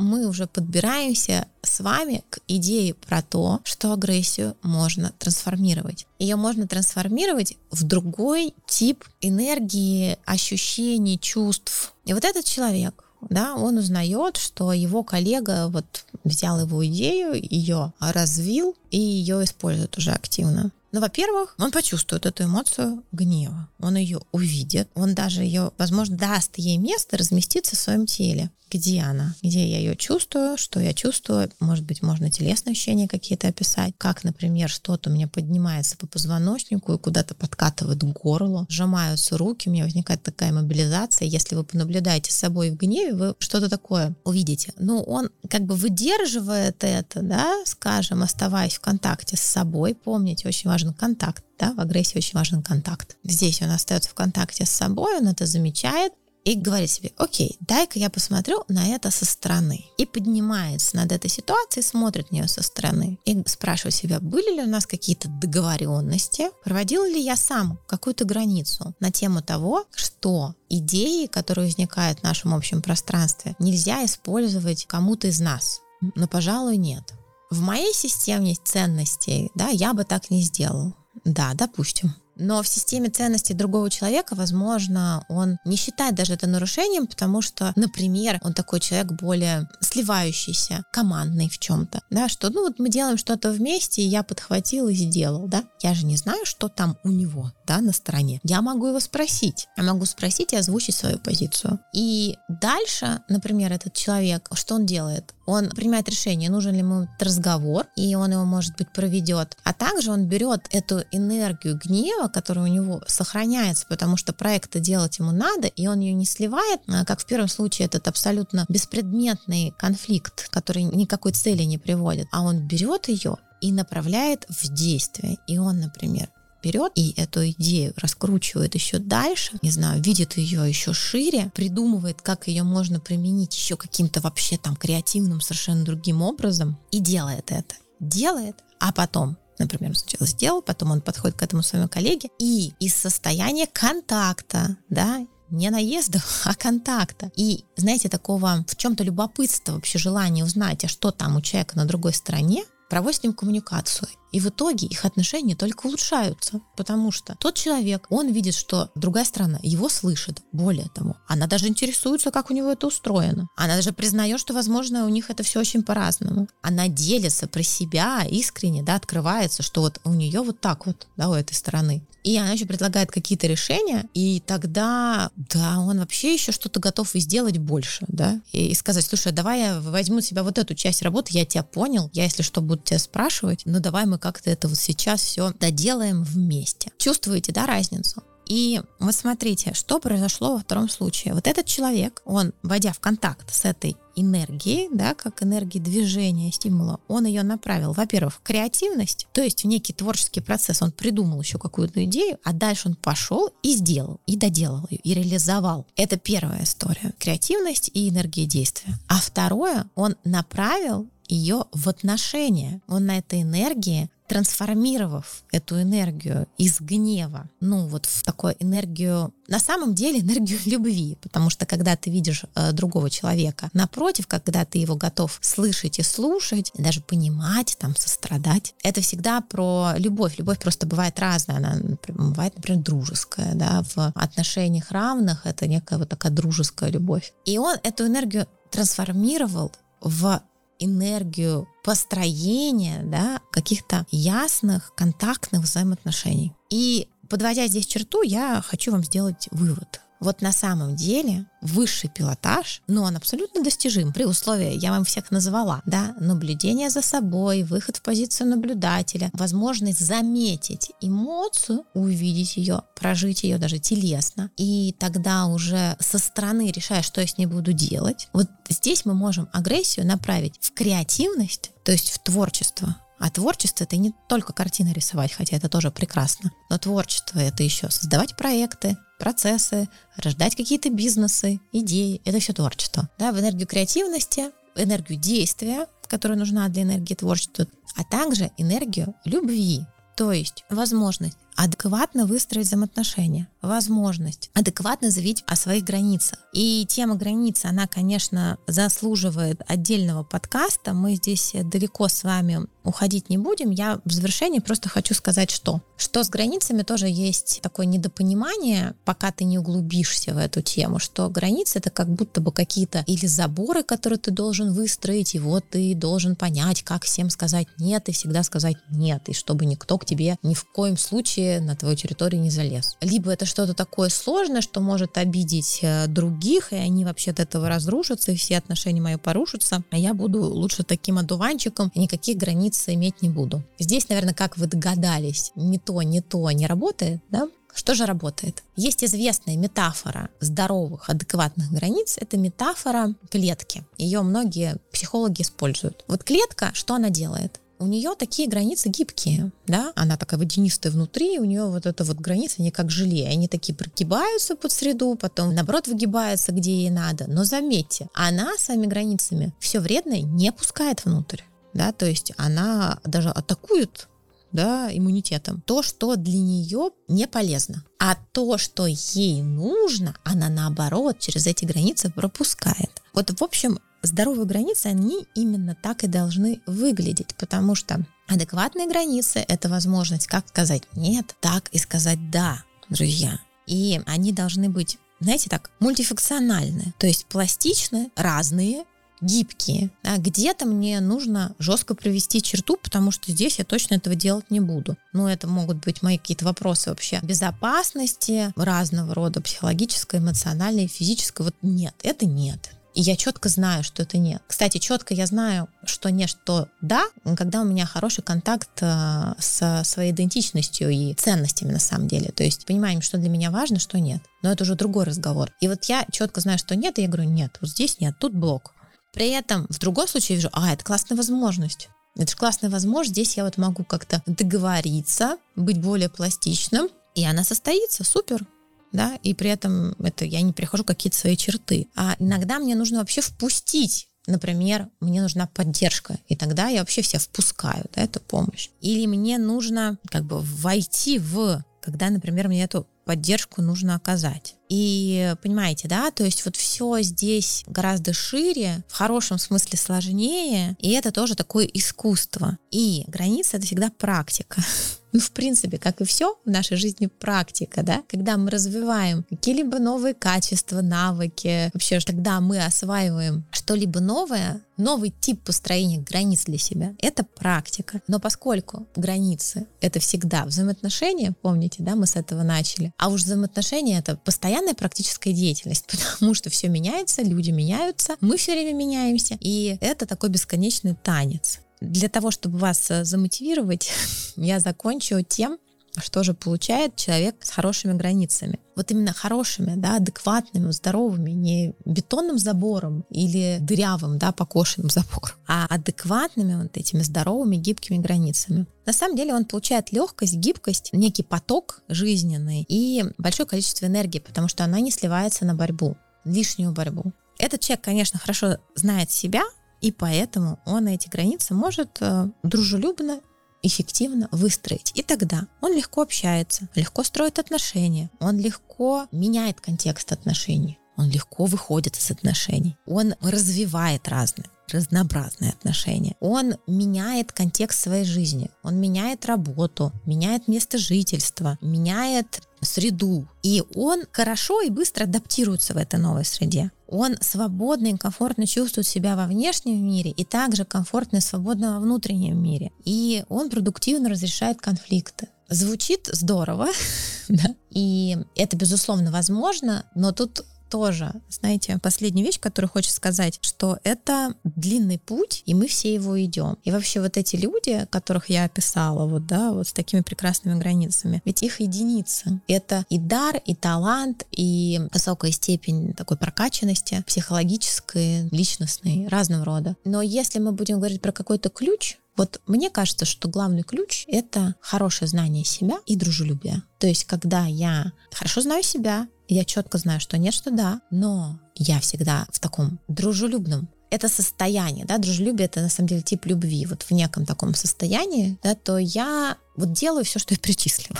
мы 0.02 0.26
уже 0.26 0.46
подбираемся 0.46 1.46
с 1.62 1.80
вами 1.80 2.24
к 2.28 2.40
идее 2.48 2.94
про 2.94 3.22
то, 3.22 3.60
что 3.64 3.92
агрессию 3.92 4.56
можно 4.62 5.12
трансформировать. 5.18 6.06
Ее 6.18 6.36
можно 6.36 6.66
трансформировать 6.66 7.56
в 7.70 7.84
другой 7.84 8.54
тип 8.66 9.04
энергии, 9.20 10.18
ощущений, 10.24 11.18
чувств. 11.18 11.94
И 12.04 12.12
вот 12.12 12.24
этот 12.24 12.44
человек, 12.44 13.04
да, 13.30 13.54
он 13.54 13.78
узнает, 13.78 14.36
что 14.36 14.72
его 14.72 15.02
коллега 15.04 15.68
вот 15.68 16.04
взял 16.24 16.60
его 16.60 16.84
идею, 16.86 17.34
ее 17.34 17.92
развил 18.00 18.74
и 18.90 18.98
ее 18.98 19.44
использует 19.44 19.96
уже 19.96 20.10
активно. 20.10 20.70
Ну, 20.92 21.00
во-первых, 21.00 21.54
он 21.58 21.70
почувствует 21.70 22.26
эту 22.26 22.44
эмоцию 22.44 23.02
гнева, 23.12 23.68
он 23.80 23.96
ее 23.96 24.20
увидит, 24.30 24.90
он 24.94 25.14
даже 25.14 25.42
ее, 25.42 25.72
возможно, 25.78 26.18
даст 26.18 26.58
ей 26.58 26.76
место 26.76 27.16
разместиться 27.16 27.76
в 27.76 27.78
своем 27.78 28.04
теле 28.04 28.50
где 28.72 29.02
она, 29.02 29.34
где 29.42 29.66
я 29.66 29.78
ее 29.78 29.96
чувствую, 29.96 30.56
что 30.56 30.80
я 30.80 30.94
чувствую, 30.94 31.50
может 31.60 31.84
быть, 31.84 32.02
можно 32.02 32.30
телесные 32.30 32.72
ощущения 32.72 33.06
какие-то 33.06 33.48
описать, 33.48 33.94
как, 33.98 34.24
например, 34.24 34.70
что-то 34.70 35.10
у 35.10 35.12
меня 35.12 35.28
поднимается 35.28 35.96
по 35.96 36.06
позвоночнику 36.06 36.94
и 36.94 36.98
куда-то 36.98 37.34
подкатывает 37.34 38.00
к 38.00 38.04
горлу, 38.04 38.66
сжимаются 38.68 39.36
руки, 39.36 39.68
у 39.68 39.72
меня 39.72 39.84
возникает 39.84 40.22
такая 40.22 40.52
мобилизация. 40.52 41.28
Если 41.28 41.54
вы 41.54 41.64
понаблюдаете 41.64 42.32
с 42.32 42.36
собой 42.36 42.70
в 42.70 42.76
гневе, 42.76 43.14
вы 43.14 43.34
что-то 43.38 43.68
такое 43.68 44.14
увидите. 44.24 44.72
Ну, 44.78 45.02
он 45.02 45.30
как 45.48 45.62
бы 45.62 45.74
выдерживает 45.74 46.82
это, 46.82 47.22
да, 47.22 47.52
скажем, 47.66 48.22
оставаясь 48.22 48.74
в 48.74 48.80
контакте 48.80 49.36
с 49.36 49.40
собой, 49.40 49.94
помните, 49.94 50.48
очень 50.48 50.70
важен 50.70 50.94
контакт, 50.94 51.44
да, 51.58 51.74
в 51.74 51.80
агрессии 51.80 52.16
очень 52.16 52.38
важен 52.38 52.62
контакт. 52.62 53.16
Здесь 53.22 53.60
он 53.62 53.70
остается 53.70 54.10
в 54.10 54.14
контакте 54.14 54.64
с 54.64 54.70
собой, 54.70 55.18
он 55.18 55.28
это 55.28 55.46
замечает, 55.46 56.12
и 56.44 56.54
говорит 56.54 56.90
себе, 56.90 57.12
окей, 57.16 57.56
дай-ка 57.60 57.98
я 57.98 58.10
посмотрю 58.10 58.64
на 58.68 58.88
это 58.88 59.10
со 59.10 59.24
стороны. 59.24 59.84
И 59.96 60.06
поднимается 60.06 60.96
над 60.96 61.12
этой 61.12 61.30
ситуацией, 61.30 61.84
смотрит 61.84 62.30
на 62.30 62.36
нее 62.36 62.48
со 62.48 62.62
стороны. 62.62 63.18
И 63.24 63.42
спрашивает 63.46 63.94
себя, 63.94 64.18
были 64.20 64.56
ли 64.56 64.62
у 64.62 64.66
нас 64.66 64.86
какие-то 64.86 65.28
договоренности, 65.28 66.48
проводил 66.64 67.04
ли 67.04 67.20
я 67.20 67.36
сам 67.36 67.78
какую-то 67.86 68.24
границу 68.24 68.94
на 69.00 69.10
тему 69.10 69.42
того, 69.42 69.84
что 69.94 70.54
идеи, 70.68 71.26
которые 71.26 71.66
возникают 71.66 72.20
в 72.20 72.24
нашем 72.24 72.54
общем 72.54 72.82
пространстве, 72.82 73.54
нельзя 73.58 74.04
использовать 74.04 74.86
кому-то 74.86 75.28
из 75.28 75.40
нас. 75.40 75.80
Но, 76.16 76.26
пожалуй, 76.26 76.76
нет. 76.76 77.14
В 77.50 77.60
моей 77.60 77.94
системе 77.94 78.56
ценностей, 78.64 79.50
да, 79.54 79.68
я 79.68 79.92
бы 79.92 80.04
так 80.04 80.30
не 80.30 80.42
сделал. 80.42 80.94
Да, 81.24 81.52
допустим. 81.54 82.14
Но 82.36 82.62
в 82.62 82.68
системе 82.68 83.08
ценностей 83.08 83.54
другого 83.54 83.90
человека, 83.90 84.34
возможно, 84.34 85.24
он 85.28 85.58
не 85.64 85.76
считает 85.76 86.14
даже 86.14 86.34
это 86.34 86.46
нарушением, 86.46 87.06
потому 87.06 87.42
что, 87.42 87.72
например, 87.76 88.38
он 88.42 88.54
такой 88.54 88.80
человек 88.80 89.12
более 89.12 89.68
сливающийся, 89.80 90.84
командный 90.92 91.48
в 91.48 91.58
чем-то, 91.58 92.02
да, 92.10 92.28
что, 92.28 92.50
ну 92.50 92.62
вот 92.62 92.78
мы 92.78 92.88
делаем 92.88 93.18
что-то 93.18 93.50
вместе, 93.50 94.02
и 94.02 94.08
я 94.08 94.22
подхватил 94.22 94.88
и 94.88 94.94
сделал, 94.94 95.46
да. 95.48 95.64
Я 95.82 95.94
же 95.94 96.06
не 96.06 96.16
знаю, 96.16 96.44
что 96.44 96.68
там 96.68 96.96
у 97.04 97.08
него, 97.08 97.52
да, 97.66 97.78
на 97.80 97.92
стороне. 97.92 98.40
Я 98.42 98.62
могу 98.62 98.86
его 98.86 99.00
спросить. 99.00 99.68
Я 99.76 99.82
могу 99.82 100.04
спросить 100.06 100.52
и 100.52 100.56
озвучить 100.56 100.94
свою 100.94 101.18
позицию. 101.18 101.80
И 101.92 102.36
дальше, 102.48 103.20
например, 103.28 103.72
этот 103.72 103.94
человек, 103.94 104.48
что 104.54 104.76
он 104.76 104.86
делает? 104.86 105.34
Он 105.46 105.68
принимает 105.70 106.08
решение, 106.08 106.50
нужен 106.50 106.72
ли 106.72 106.78
ему 106.78 107.02
этот 107.02 107.22
разговор, 107.22 107.86
и 107.96 108.14
он 108.14 108.30
его, 108.32 108.44
может 108.44 108.76
быть, 108.76 108.92
проведет. 108.92 109.56
А 109.64 109.72
также 109.72 110.12
он 110.12 110.26
берет 110.26 110.68
эту 110.70 111.02
энергию 111.10 111.78
гнева, 111.82 112.21
которая 112.28 112.64
у 112.64 112.68
него 112.68 113.02
сохраняется, 113.06 113.86
потому 113.88 114.16
что 114.16 114.32
проекта 114.32 114.80
делать 114.80 115.18
ему 115.18 115.32
надо, 115.32 115.68
и 115.68 115.86
он 115.86 116.00
ее 116.00 116.14
не 116.14 116.26
сливает, 116.26 116.80
а 116.88 117.04
как 117.04 117.20
в 117.20 117.26
первом 117.26 117.48
случае 117.48 117.86
этот 117.86 118.08
абсолютно 118.08 118.64
беспредметный 118.68 119.74
конфликт, 119.78 120.48
который 120.50 120.82
никакой 120.82 121.32
цели 121.32 121.62
не 121.62 121.78
приводит, 121.78 122.28
а 122.30 122.42
он 122.42 122.60
берет 122.66 123.08
ее 123.08 123.36
и 123.60 123.72
направляет 123.72 124.44
в 124.48 124.68
действие. 124.72 125.38
И 125.46 125.58
он, 125.58 125.80
например, 125.80 126.28
берет 126.62 126.92
и 126.94 127.12
эту 127.16 127.48
идею 127.50 127.92
раскручивает 127.96 128.74
еще 128.74 128.98
дальше, 128.98 129.58
не 129.62 129.70
знаю, 129.70 130.00
видит 130.02 130.36
ее 130.36 130.68
еще 130.68 130.92
шире, 130.92 131.50
придумывает, 131.54 132.22
как 132.22 132.46
ее 132.46 132.62
можно 132.62 133.00
применить 133.00 133.54
еще 133.54 133.76
каким-то 133.76 134.20
вообще 134.20 134.56
там 134.56 134.76
креативным, 134.76 135.40
совершенно 135.40 135.84
другим 135.84 136.22
образом 136.22 136.78
и 136.90 137.00
делает 137.00 137.50
это. 137.50 137.74
Делает, 138.00 138.56
а 138.78 138.92
потом 138.92 139.36
например, 139.58 139.96
сначала 139.96 140.26
сделал, 140.26 140.62
потом 140.62 140.90
он 140.90 141.00
подходит 141.00 141.36
к 141.36 141.42
этому 141.42 141.62
своему 141.62 141.88
коллеге, 141.88 142.30
и 142.38 142.72
из 142.80 142.94
состояния 142.94 143.66
контакта, 143.66 144.76
да, 144.88 145.26
не 145.50 145.70
наезда, 145.70 146.22
а 146.44 146.54
контакта. 146.54 147.30
И, 147.36 147.64
знаете, 147.76 148.08
такого 148.08 148.64
в 148.66 148.76
чем-то 148.76 149.04
любопытства, 149.04 149.72
вообще 149.72 149.98
желания 149.98 150.44
узнать, 150.44 150.84
а 150.84 150.88
что 150.88 151.10
там 151.10 151.36
у 151.36 151.40
человека 151.40 151.76
на 151.76 151.84
другой 151.84 152.14
стороне, 152.14 152.64
проводит 152.88 153.20
с 153.20 153.22
ним 153.22 153.32
коммуникацию. 153.32 154.08
И 154.32 154.40
в 154.40 154.48
итоге 154.48 154.86
их 154.86 155.04
отношения 155.04 155.54
только 155.54 155.86
улучшаются, 155.86 156.60
потому 156.76 157.12
что 157.12 157.36
тот 157.38 157.54
человек, 157.54 158.06
он 158.08 158.32
видит, 158.32 158.54
что 158.54 158.90
другая 158.94 159.24
страна 159.24 159.58
его 159.62 159.88
слышит. 159.88 160.42
Более 160.52 160.88
того, 160.88 161.16
она 161.28 161.46
даже 161.46 161.68
интересуется, 161.68 162.30
как 162.30 162.50
у 162.50 162.54
него 162.54 162.72
это 162.72 162.86
устроено. 162.86 163.48
Она 163.56 163.76
даже 163.76 163.92
признает, 163.92 164.40
что, 164.40 164.54
возможно, 164.54 165.04
у 165.04 165.08
них 165.08 165.30
это 165.30 165.42
все 165.42 165.60
очень 165.60 165.82
по-разному. 165.82 166.48
Она 166.62 166.88
делится 166.88 167.46
про 167.46 167.62
себя 167.62 168.24
искренне, 168.28 168.82
да, 168.82 168.96
открывается, 168.96 169.62
что 169.62 169.82
вот 169.82 170.00
у 170.04 170.14
нее 170.14 170.40
вот 170.40 170.60
так 170.60 170.86
вот, 170.86 171.06
да, 171.16 171.28
у 171.28 171.34
этой 171.34 171.54
стороны. 171.54 172.02
И 172.24 172.36
она 172.38 172.52
еще 172.52 172.66
предлагает 172.66 173.10
какие-то 173.10 173.46
решения, 173.48 174.08
и 174.14 174.40
тогда, 174.40 175.30
да, 175.34 175.80
он 175.80 175.98
вообще 175.98 176.34
еще 176.34 176.52
что-то 176.52 176.78
готов 176.78 177.14
и 177.16 177.20
сделать 177.20 177.58
больше, 177.58 178.04
да, 178.06 178.40
и 178.52 178.72
сказать, 178.74 179.04
слушай, 179.04 179.32
давай 179.32 179.60
я 179.60 179.80
возьму 179.80 180.20
себя 180.20 180.44
вот 180.44 180.58
эту 180.58 180.74
часть 180.74 181.02
работы, 181.02 181.32
я 181.32 181.44
тебя 181.44 181.64
понял, 181.64 182.10
я, 182.12 182.24
если 182.24 182.42
что, 182.42 182.60
буду 182.60 182.82
тебя 182.82 183.00
спрашивать, 183.00 183.62
ну 183.64 183.80
давай 183.80 184.06
мы 184.06 184.18
как-то 184.22 184.50
это 184.50 184.68
вот 184.68 184.78
сейчас 184.78 185.20
все 185.20 185.52
доделаем 185.58 186.22
вместе. 186.22 186.92
Чувствуете, 186.96 187.52
да, 187.52 187.66
разницу? 187.66 188.22
И 188.46 188.80
вот 188.98 189.14
смотрите, 189.14 189.72
что 189.74 189.98
произошло 189.98 190.54
во 190.54 190.58
втором 190.60 190.88
случае. 190.88 191.34
Вот 191.34 191.46
этот 191.46 191.66
человек, 191.66 192.22
он, 192.24 192.52
войдя 192.62 192.92
в 192.92 193.00
контакт 193.00 193.52
с 193.52 193.64
этой 193.64 193.96
энергией, 194.14 194.88
да, 194.92 195.14
как 195.14 195.42
энергией 195.42 195.82
движения, 195.82 196.52
стимула, 196.52 197.00
он 197.08 197.24
ее 197.24 197.42
направил, 197.42 197.92
во-первых, 197.92 198.34
в 198.34 198.40
креативность, 198.42 199.26
то 199.32 199.40
есть 199.40 199.64
в 199.64 199.66
некий 199.66 199.94
творческий 199.94 200.40
процесс, 200.40 200.82
он 200.82 200.92
придумал 200.92 201.40
еще 201.40 201.58
какую-то 201.58 202.04
идею, 202.04 202.38
а 202.44 202.52
дальше 202.52 202.88
он 202.88 202.94
пошел 202.94 203.48
и 203.62 203.74
сделал, 203.74 204.20
и 204.26 204.36
доделал 204.36 204.86
ее, 204.90 204.98
и 204.98 205.14
реализовал. 205.14 205.86
Это 205.96 206.18
первая 206.18 206.64
история. 206.64 207.14
Креативность 207.18 207.90
и 207.94 208.10
энергия 208.10 208.44
действия. 208.44 208.98
А 209.08 209.14
второе, 209.14 209.86
он 209.94 210.16
направил 210.24 211.08
ее 211.32 211.64
в 211.72 211.88
отношения. 211.88 212.80
Он 212.88 213.06
на 213.06 213.18
этой 213.18 213.42
энергии 213.42 214.10
трансформировав 214.32 215.44
эту 215.50 215.82
энергию 215.82 216.46
из 216.56 216.80
гнева, 216.80 217.50
ну 217.60 217.86
вот 217.86 218.06
в 218.06 218.22
такую 218.22 218.54
энергию, 218.60 219.34
на 219.46 219.58
самом 219.58 219.94
деле 219.94 220.20
энергию 220.20 220.58
любви, 220.64 221.18
потому 221.20 221.50
что 221.50 221.66
когда 221.66 221.96
ты 221.96 222.08
видишь 222.10 222.44
э, 222.54 222.72
другого 222.72 223.10
человека 223.10 223.68
напротив, 223.74 224.26
когда 224.26 224.64
ты 224.64 224.78
его 224.78 224.96
готов 224.96 225.38
слышать 225.42 225.98
и 225.98 226.02
слушать, 226.02 226.72
и 226.74 226.80
даже 226.80 227.02
понимать, 227.02 227.76
там, 227.78 227.94
сострадать, 227.94 228.74
это 228.82 229.02
всегда 229.02 229.42
про 229.42 229.92
любовь. 229.98 230.38
Любовь 230.38 230.60
просто 230.60 230.86
бывает 230.86 231.18
разная, 231.18 231.58
она 231.58 231.76
бывает, 232.08 232.54
например, 232.56 232.82
дружеская, 232.82 233.54
да, 233.54 233.82
в 233.94 234.12
отношениях 234.14 234.90
равных 234.92 235.44
это 235.44 235.66
некая 235.66 235.98
вот 235.98 236.08
такая 236.08 236.32
дружеская 236.32 236.90
любовь. 236.90 237.34
И 237.44 237.58
он 237.58 237.76
эту 237.82 238.06
энергию 238.06 238.46
трансформировал 238.70 239.72
в 240.00 240.42
энергию 240.84 241.68
построения 241.84 243.02
да, 243.04 243.40
каких-то 243.50 244.06
ясных 244.10 244.94
контактных 244.94 245.62
взаимоотношений. 245.62 246.52
И 246.70 247.08
подводя 247.28 247.66
здесь 247.66 247.86
черту, 247.86 248.22
я 248.22 248.62
хочу 248.64 248.92
вам 248.92 249.04
сделать 249.04 249.48
вывод. 249.50 250.00
Вот 250.22 250.40
на 250.40 250.52
самом 250.52 250.94
деле 250.94 251.46
высший 251.62 252.08
пилотаж, 252.08 252.82
но 252.86 253.02
он 253.02 253.16
абсолютно 253.16 253.64
достижим 253.64 254.12
при 254.12 254.24
условии, 254.24 254.78
я 254.78 254.92
вам 254.92 255.04
всех 255.04 255.32
назвала, 255.32 255.82
да, 255.84 256.14
наблюдение 256.20 256.90
за 256.90 257.02
собой, 257.02 257.64
выход 257.64 257.96
в 257.96 258.02
позицию 258.02 258.50
наблюдателя, 258.50 259.30
возможность 259.32 259.98
заметить 259.98 260.92
эмоцию, 261.00 261.84
увидеть 261.94 262.56
ее, 262.56 262.82
прожить 262.94 263.42
ее 263.42 263.58
даже 263.58 263.80
телесно, 263.80 264.52
и 264.56 264.94
тогда 264.96 265.46
уже 265.46 265.96
со 265.98 266.18
стороны 266.18 266.70
решая, 266.70 267.02
что 267.02 267.20
я 267.20 267.26
с 267.26 267.36
ней 267.36 267.46
буду 267.46 267.72
делать. 267.72 268.28
Вот 268.32 268.46
здесь 268.68 269.04
мы 269.04 269.14
можем 269.14 269.48
агрессию 269.52 270.06
направить 270.06 270.54
в 270.60 270.72
креативность, 270.72 271.72
то 271.84 271.90
есть 271.90 272.10
в 272.10 272.20
творчество, 272.20 272.94
а 273.22 273.30
творчество 273.30 273.84
это 273.84 273.96
не 273.96 274.12
только 274.28 274.52
картины 274.52 274.92
рисовать, 274.92 275.32
хотя 275.32 275.56
это 275.56 275.68
тоже 275.68 275.92
прекрасно. 275.92 276.50
Но 276.70 276.76
творчество 276.76 277.38
это 277.38 277.62
еще 277.62 277.88
создавать 277.88 278.36
проекты, 278.36 278.96
процессы, 279.22 279.88
рождать 280.16 280.56
какие-то 280.56 280.90
бизнесы, 280.90 281.60
идеи. 281.70 282.20
Это 282.24 282.40
все 282.40 282.52
творчество. 282.52 283.08
Да, 283.20 283.30
в 283.30 283.38
энергию 283.38 283.68
креативности, 283.68 284.46
энергию 284.74 285.16
действия, 285.16 285.86
которая 286.08 286.36
нужна 286.36 286.68
для 286.68 286.82
энергии 286.82 287.14
творчества, 287.14 287.68
а 287.94 288.02
также 288.02 288.50
энергию 288.56 289.14
любви. 289.24 289.86
То 290.16 290.32
есть 290.32 290.64
возможность 290.70 291.38
адекватно 291.56 292.26
выстроить 292.26 292.66
взаимоотношения, 292.66 293.48
возможность 293.60 294.50
адекватно 294.54 295.10
заявить 295.10 295.44
о 295.46 295.56
своих 295.56 295.84
границах. 295.84 296.38
И 296.52 296.86
тема 296.88 297.14
границ, 297.14 297.64
она, 297.64 297.86
конечно, 297.86 298.58
заслуживает 298.66 299.62
отдельного 299.66 300.22
подкаста. 300.24 300.92
Мы 300.92 301.14
здесь 301.14 301.52
далеко 301.54 302.08
с 302.08 302.24
вами 302.24 302.66
уходить 302.84 303.30
не 303.30 303.38
будем. 303.38 303.70
Я 303.70 304.00
в 304.04 304.12
завершении 304.12 304.58
просто 304.58 304.88
хочу 304.88 305.14
сказать, 305.14 305.50
что 305.50 305.80
что 305.96 306.24
с 306.24 306.28
границами 306.28 306.82
тоже 306.82 307.06
есть 307.08 307.60
такое 307.62 307.86
недопонимание, 307.86 308.94
пока 309.04 309.30
ты 309.30 309.44
не 309.44 309.58
углубишься 309.58 310.34
в 310.34 310.36
эту 310.36 310.60
тему, 310.60 310.98
что 310.98 311.28
границы 311.28 311.78
это 311.78 311.90
как 311.90 312.08
будто 312.08 312.40
бы 312.40 312.50
какие-то 312.50 313.04
или 313.06 313.26
заборы, 313.26 313.84
которые 313.84 314.18
ты 314.18 314.32
должен 314.32 314.72
выстроить, 314.72 315.36
и 315.36 315.38
вот 315.38 315.64
ты 315.70 315.94
должен 315.94 316.34
понять, 316.34 316.82
как 316.82 317.04
всем 317.04 317.30
сказать 317.30 317.68
нет, 317.78 318.08
и 318.08 318.12
всегда 318.12 318.42
сказать 318.42 318.76
нет, 318.90 319.28
и 319.28 319.32
чтобы 319.32 319.64
никто 319.64 319.96
к 319.96 320.04
тебе 320.04 320.36
ни 320.42 320.54
в 320.54 320.64
коем 320.64 320.96
случае 320.96 321.41
на 321.60 321.76
твою 321.76 321.96
территорию 321.96 322.40
не 322.42 322.50
залез. 322.50 322.96
Либо 323.00 323.30
это 323.30 323.46
что-то 323.46 323.74
такое 323.74 324.08
сложное, 324.08 324.60
что 324.60 324.80
может 324.80 325.18
обидеть 325.18 325.80
э, 325.82 326.06
других, 326.06 326.72
и 326.72 326.76
они 326.76 327.04
вообще 327.04 327.30
от 327.30 327.40
этого 327.40 327.68
разрушатся, 327.68 328.32
и 328.32 328.36
все 328.36 328.58
отношения 328.58 329.00
мои 329.00 329.16
порушатся, 329.16 329.82
а 329.90 329.98
я 329.98 330.14
буду 330.14 330.42
лучше 330.42 330.82
таким 330.82 331.18
одуванчиком, 331.18 331.90
и 331.94 332.00
никаких 332.00 332.36
границ 332.36 332.84
иметь 332.88 333.22
не 333.22 333.28
буду. 333.28 333.62
Здесь, 333.78 334.08
наверное, 334.08 334.34
как 334.34 334.56
вы 334.56 334.66
догадались, 334.66 335.52
не 335.54 335.78
то, 335.78 336.02
не 336.02 336.20
то 336.20 336.50
не 336.50 336.66
работает, 336.66 337.20
да? 337.30 337.48
Что 337.74 337.94
же 337.94 338.04
работает? 338.04 338.62
Есть 338.76 339.02
известная 339.02 339.56
метафора 339.56 340.28
здоровых, 340.40 341.08
адекватных 341.08 341.72
границ. 341.72 342.18
Это 342.20 342.36
метафора 342.36 343.14
клетки. 343.30 343.82
Ее 343.96 344.20
многие 344.20 344.76
психологи 344.92 345.40
используют. 345.42 346.04
Вот 346.06 346.22
клетка, 346.22 346.70
что 346.74 346.94
она 346.94 347.08
делает? 347.08 347.60
У 347.82 347.86
нее 347.86 348.14
такие 348.18 348.48
границы 348.48 348.88
гибкие, 348.88 349.52
да, 349.66 349.92
она 349.96 350.16
такая 350.16 350.38
водянистая 350.38 350.92
внутри, 350.92 351.38
у 351.38 351.44
нее 351.44 351.66
вот 351.66 351.86
эта 351.86 352.04
вот 352.04 352.16
граница, 352.16 352.56
они 352.58 352.70
как 352.70 352.90
желе, 352.90 353.26
они 353.28 353.48
такие 353.48 353.74
прогибаются 353.74 354.56
под 354.56 354.72
среду, 354.72 355.16
потом 355.20 355.54
наоборот 355.54 355.86
выгибаются, 355.86 356.52
где 356.52 356.74
ей 356.74 356.90
надо. 356.90 357.26
Но 357.28 357.44
заметьте, 357.44 358.08
она 358.14 358.56
своими 358.58 358.86
границами 358.86 359.52
все 359.58 359.80
вредное 359.80 360.22
не 360.22 360.52
пускает 360.52 361.04
внутрь 361.04 361.42
да, 361.74 361.92
то 361.92 362.06
есть 362.06 362.32
она 362.36 362.98
даже 363.04 363.30
атакует 363.30 364.08
да, 364.52 364.90
иммунитетом, 364.92 365.62
то, 365.62 365.82
что 365.82 366.16
для 366.16 366.38
нее 366.38 366.90
не 367.08 367.26
полезно. 367.26 367.84
А 367.98 368.16
то, 368.32 368.58
что 368.58 368.86
ей 368.86 369.40
нужно, 369.40 370.14
она 370.24 370.50
наоборот 370.50 371.18
через 371.20 371.46
эти 371.46 371.64
границы 371.64 372.10
пропускает. 372.10 373.02
Вот, 373.14 373.30
в 373.30 373.42
общем, 373.42 373.78
здоровые 374.02 374.46
границы, 374.46 374.86
они 374.86 375.26
именно 375.34 375.74
так 375.74 376.04
и 376.04 376.08
должны 376.08 376.60
выглядеть, 376.66 377.34
потому 377.36 377.74
что 377.74 378.04
адекватные 378.28 378.88
границы— 378.88 379.44
это 379.48 379.68
возможность 379.68 380.26
как 380.26 380.48
сказать 380.48 380.82
«нет», 380.94 381.34
так 381.40 381.68
и 381.72 381.78
сказать 381.78 382.30
«да», 382.30 382.62
друзья. 382.88 383.38
И 383.66 384.00
они 384.06 384.32
должны 384.32 384.68
быть 384.68 384.98
знаете, 385.22 385.48
так, 385.48 385.70
мультифункциональные, 385.78 386.94
то 386.98 387.06
есть 387.06 387.26
пластичные, 387.26 388.10
разные, 388.16 388.84
гибкие. 389.20 389.90
Да, 390.02 390.16
где-то 390.18 390.66
мне 390.66 391.00
нужно 391.00 391.54
жестко 391.58 391.94
провести 391.94 392.42
черту, 392.42 392.76
потому 392.76 393.12
что 393.12 393.30
здесь 393.30 393.58
я 393.58 393.64
точно 393.64 393.94
этого 393.94 394.16
делать 394.16 394.50
не 394.50 394.60
буду. 394.60 394.96
Ну, 395.12 395.28
это 395.28 395.46
могут 395.46 395.78
быть 395.78 396.02
мои 396.02 396.18
какие-то 396.18 396.44
вопросы 396.44 396.90
вообще 396.90 397.20
безопасности, 397.22 398.52
разного 398.56 399.14
рода 399.14 399.40
психологической, 399.40 400.18
эмоциональной, 400.18 400.88
физической. 400.88 401.42
Вот 401.42 401.54
нет, 401.62 401.94
это 402.02 402.26
нет. 402.26 402.72
И 402.94 403.00
я 403.00 403.16
четко 403.16 403.48
знаю, 403.48 403.82
что 403.84 404.02
это 404.02 404.18
нет. 404.18 404.42
Кстати, 404.46 404.78
четко 404.78 405.14
я 405.14 405.26
знаю, 405.26 405.68
что 405.84 406.10
не, 406.10 406.26
что 406.26 406.68
да, 406.80 407.04
когда 407.36 407.62
у 407.62 407.64
меня 407.64 407.86
хороший 407.86 408.22
контакт 408.22 408.68
э, 408.80 409.34
со 409.38 409.82
своей 409.84 410.12
идентичностью 410.12 410.90
и 410.90 411.14
ценностями 411.14 411.72
на 411.72 411.78
самом 411.78 412.08
деле. 412.08 412.30
То 412.32 412.44
есть 412.44 412.66
понимаем, 412.66 413.00
что 413.00 413.18
для 413.18 413.30
меня 413.30 413.50
важно, 413.50 413.78
что 413.78 413.98
нет. 413.98 414.22
Но 414.42 414.52
это 414.52 414.64
уже 414.64 414.74
другой 414.74 415.04
разговор. 415.04 415.50
И 415.60 415.68
вот 415.68 415.84
я 415.84 416.06
четко 416.10 416.40
знаю, 416.40 416.58
что 416.58 416.76
нет, 416.76 416.98
и 416.98 417.02
я 417.02 417.08
говорю, 417.08 417.28
нет, 417.28 417.56
вот 417.60 417.70
здесь 417.70 417.98
нет, 418.00 418.14
тут 418.18 418.34
блок. 418.34 418.72
При 419.12 419.28
этом 419.30 419.66
в 419.68 419.78
другом 419.78 420.08
случае 420.08 420.36
я 420.36 420.36
вижу, 420.36 420.50
а, 420.52 420.72
это 420.72 420.84
классная 420.84 421.16
возможность. 421.16 421.88
Это 422.16 422.30
же 422.30 422.36
классная 422.36 422.68
возможность, 422.68 423.12
здесь 423.12 423.36
я 423.36 423.44
вот 423.44 423.56
могу 423.56 423.84
как-то 423.84 424.22
договориться, 424.26 425.38
быть 425.56 425.80
более 425.80 426.10
пластичным, 426.10 426.88
и 427.14 427.24
она 427.24 427.42
состоится, 427.44 428.04
супер, 428.04 428.44
да, 428.92 429.18
и 429.22 429.34
при 429.34 429.50
этом 429.50 429.94
это 429.98 430.24
я 430.24 430.42
не 430.42 430.52
прихожу 430.52 430.84
какие-то 430.84 431.18
свои 431.18 431.36
черты. 431.36 431.88
А 431.96 432.16
иногда 432.18 432.58
мне 432.58 432.74
нужно 432.74 432.98
вообще 432.98 433.20
впустить 433.20 434.08
Например, 434.26 434.88
мне 435.00 435.20
нужна 435.20 435.48
поддержка, 435.48 436.16
и 436.28 436.36
тогда 436.36 436.68
я 436.68 436.80
вообще 436.80 437.02
все 437.02 437.18
впускаю, 437.18 437.84
да, 437.94 438.02
эту 438.02 438.20
помощь. 438.20 438.68
Или 438.80 439.06
мне 439.06 439.36
нужно 439.36 439.98
как 440.08 440.24
бы 440.24 440.38
войти 440.40 441.18
в, 441.18 441.64
когда, 441.80 442.08
например, 442.08 442.46
мне 442.46 442.62
эту 442.62 442.86
поддержку 443.04 443.62
нужно 443.62 443.96
оказать. 443.96 444.54
И 444.68 445.34
понимаете, 445.42 445.88
да, 445.88 446.12
то 446.12 446.22
есть 446.22 446.44
вот 446.44 446.54
все 446.54 447.00
здесь 447.02 447.64
гораздо 447.66 448.12
шире, 448.12 448.84
в 448.86 448.92
хорошем 448.92 449.38
смысле 449.38 449.76
сложнее, 449.76 450.76
и 450.78 450.92
это 450.92 451.10
тоже 451.10 451.34
такое 451.34 451.64
искусство. 451.64 452.58
И 452.70 453.04
граница 453.08 453.56
это 453.56 453.66
всегда 453.66 453.90
практика. 453.90 454.62
Ну, 455.12 455.20
в 455.20 455.30
принципе, 455.32 455.78
как 455.78 456.00
и 456.00 456.04
все 456.04 456.38
в 456.44 456.50
нашей 456.50 456.76
жизни, 456.76 457.06
практика, 457.06 457.82
да, 457.82 458.02
когда 458.08 458.36
мы 458.36 458.50
развиваем 458.50 459.24
какие-либо 459.28 459.78
новые 459.78 460.14
качества, 460.14 460.80
навыки, 460.80 461.70
вообще, 461.74 462.00
когда 462.00 462.40
мы 462.40 462.64
осваиваем 462.64 463.44
что-либо 463.50 464.00
новое, 464.00 464.62
новый 464.78 465.12
тип 465.20 465.42
построения 465.44 465.98
границ 465.98 466.44
для 466.44 466.58
себя, 466.58 466.94
это 466.98 467.24
практика. 467.24 468.00
Но 468.08 468.18
поскольку 468.20 468.86
границы— 468.96 469.66
это 469.80 470.00
всегда 470.00 470.44
взаимоотношения, 470.46 471.34
помните, 471.42 471.82
да, 471.82 471.94
мы 471.94 472.06
с 472.06 472.16
этого 472.16 472.42
начали, 472.42 472.92
а 472.96 473.08
уж 473.08 473.22
взаимоотношения— 473.22 473.98
это 474.00 474.16
постоянная 474.16 474.74
практическая 474.74 475.32
деятельность, 475.32 475.86
потому 476.18 476.34
что 476.34 476.48
все 476.48 476.68
меняется, 476.68 477.22
люди 477.22 477.50
меняются, 477.50 478.16
мы 478.20 478.38
все 478.38 478.52
время 478.52 478.72
меняемся, 478.72 479.36
и 479.40 479.76
это 479.80 480.06
такой 480.06 480.30
бесконечный 480.30 480.94
танец. 480.94 481.60
Для 481.82 482.08
того, 482.08 482.30
чтобы 482.30 482.58
вас 482.58 482.90
э, 482.90 483.04
замотивировать, 483.04 483.90
я 484.36 484.60
закончу 484.60 485.22
тем, 485.22 485.58
что 485.98 486.22
же 486.22 486.32
получает 486.32 486.96
человек 486.96 487.36
с 487.44 487.50
хорошими 487.50 487.92
границами. 487.92 488.58
Вот 488.76 488.90
именно 488.90 489.12
хорошими, 489.12 489.74
да, 489.76 489.96
адекватными, 489.96 490.70
здоровыми, 490.70 491.32
не 491.32 491.74
бетонным 491.84 492.38
забором 492.38 493.04
или 493.10 493.58
дырявым, 493.60 494.16
да, 494.16 494.32
покошенным 494.32 494.90
забором, 494.90 495.34
а 495.46 495.66
адекватными 495.68 496.62
вот 496.62 496.76
этими 496.76 497.02
здоровыми, 497.02 497.56
гибкими 497.56 497.98
границами. 497.98 498.66
На 498.86 498.92
самом 498.92 499.16
деле 499.16 499.34
он 499.34 499.44
получает 499.44 499.92
легкость, 499.92 500.36
гибкость, 500.36 500.90
некий 500.92 501.24
поток 501.24 501.82
жизненный 501.88 502.64
и 502.68 503.04
большое 503.18 503.46
количество 503.46 503.86
энергии, 503.86 504.20
потому 504.20 504.48
что 504.48 504.64
она 504.64 504.80
не 504.80 504.92
сливается 504.92 505.44
на 505.44 505.54
борьбу, 505.54 505.96
лишнюю 506.24 506.72
борьбу. 506.72 507.12
Этот 507.38 507.60
человек, 507.60 507.84
конечно, 507.84 508.18
хорошо 508.18 508.58
знает 508.76 509.10
себя, 509.10 509.42
и 509.82 509.90
поэтому 509.90 510.60
он 510.64 510.86
эти 510.86 511.08
границы 511.08 511.54
может 511.54 511.98
э, 512.00 512.28
дружелюбно 512.42 513.20
эффективно 513.62 514.28
выстроить. 514.30 514.92
И 514.94 515.02
тогда 515.02 515.48
он 515.60 515.74
легко 515.76 516.02
общается, 516.02 516.68
легко 516.74 517.02
строит 517.02 517.38
отношения, 517.38 518.10
он 518.20 518.38
легко 518.38 519.06
меняет 519.12 519.60
контекст 519.60 520.12
отношений, 520.12 520.78
он 521.02 521.10
легко 521.10 521.44
выходит 521.46 521.96
из 521.96 522.10
отношений, 522.10 522.76
он 522.86 523.14
развивает 523.20 524.08
разные 524.08 524.46
разнообразные 524.68 525.50
отношения. 525.50 526.16
Он 526.20 526.54
меняет 526.66 527.30
контекст 527.32 527.82
своей 527.82 528.06
жизни, 528.06 528.48
он 528.62 528.76
меняет 528.76 529.26
работу, 529.26 529.92
меняет 530.06 530.48
место 530.48 530.78
жительства, 530.78 531.58
меняет 531.60 532.40
среду. 532.62 533.28
И 533.42 533.62
он 533.74 534.04
хорошо 534.12 534.62
и 534.62 534.70
быстро 534.70 535.04
адаптируется 535.04 535.74
в 535.74 535.76
этой 535.76 536.00
новой 536.00 536.24
среде. 536.24 536.70
Он 536.86 537.16
свободно 537.20 537.88
и 537.88 537.96
комфортно 537.98 538.46
чувствует 538.46 538.86
себя 538.86 539.14
во 539.14 539.26
внешнем 539.26 539.84
мире 539.84 540.10
и 540.10 540.24
также 540.24 540.64
комфортно 540.64 541.18
и 541.18 541.20
свободно 541.20 541.74
во 541.74 541.80
внутреннем 541.80 542.42
мире. 542.42 542.70
И 542.82 543.24
он 543.28 543.50
продуктивно 543.50 544.08
разрешает 544.08 544.58
конфликты 544.62 545.28
Звучит 545.52 546.08
здорово, 546.10 546.68
да? 547.28 547.54
и 547.68 548.16
это, 548.36 548.56
безусловно, 548.56 549.10
возможно, 549.10 549.84
но 549.94 550.12
тут 550.12 550.46
тоже, 550.72 551.12
знаете, 551.28 551.78
последняя 551.82 552.24
вещь, 552.24 552.40
которую 552.40 552.70
хочется 552.70 552.96
сказать, 552.96 553.38
что 553.42 553.78
это 553.84 554.36
длинный 554.42 554.98
путь, 554.98 555.42
и 555.44 555.52
мы 555.52 555.66
все 555.66 555.92
его 555.92 556.18
идем. 556.24 556.56
И 556.64 556.70
вообще 556.70 557.02
вот 557.02 557.18
эти 557.18 557.36
люди, 557.36 557.86
которых 557.90 558.30
я 558.30 558.44
описала, 558.44 559.06
вот, 559.06 559.26
да, 559.26 559.52
вот 559.52 559.68
с 559.68 559.74
такими 559.74 560.00
прекрасными 560.00 560.58
границами, 560.58 561.20
ведь 561.26 561.42
их 561.42 561.60
единицы. 561.60 562.40
Это 562.48 562.86
и 562.88 562.98
дар, 562.98 563.36
и 563.44 563.54
талант, 563.54 564.24
и 564.30 564.80
высокая 564.94 565.30
степень 565.30 565.92
такой 565.92 566.16
прокачанности 566.16 567.04
психологической, 567.06 568.30
личностной, 568.30 569.08
разного 569.08 569.44
рода. 569.44 569.76
Но 569.84 570.00
если 570.00 570.38
мы 570.38 570.52
будем 570.52 570.78
говорить 570.78 571.02
про 571.02 571.12
какой-то 571.12 571.50
ключ, 571.50 571.98
вот 572.16 572.40
мне 572.46 572.70
кажется, 572.70 573.04
что 573.04 573.28
главный 573.28 573.62
ключ— 573.62 574.04
это 574.08 574.54
хорошее 574.60 575.08
знание 575.08 575.44
себя 575.44 575.78
и 575.86 575.96
дружелюбие. 575.96 576.62
То 576.78 576.86
есть, 576.86 577.04
когда 577.04 577.46
я 577.46 577.92
хорошо 578.10 578.40
знаю 578.42 578.62
себя, 578.62 579.08
я 579.32 579.44
четко 579.44 579.78
знаю, 579.78 580.00
что 580.00 580.18
нет, 580.18 580.34
что 580.34 580.50
да, 580.50 580.80
но 580.90 581.38
я 581.56 581.80
всегда 581.80 582.26
в 582.30 582.40
таком 582.40 582.78
дружелюбном 582.88 583.68
это 583.90 584.08
состояние, 584.08 584.86
да, 584.86 584.96
дружелюбие 584.96 585.44
это 585.44 585.60
на 585.60 585.68
самом 585.68 585.88
деле 585.88 586.00
тип 586.00 586.24
любви, 586.24 586.64
вот 586.64 586.82
в 586.82 586.90
неком 586.92 587.26
таком 587.26 587.54
состоянии, 587.54 588.38
да, 588.42 588.54
то 588.54 588.78
я 588.78 589.36
вот 589.54 589.72
делаю 589.72 590.04
все, 590.04 590.18
что 590.18 590.32
я 590.32 590.38
перечислила. 590.42 590.98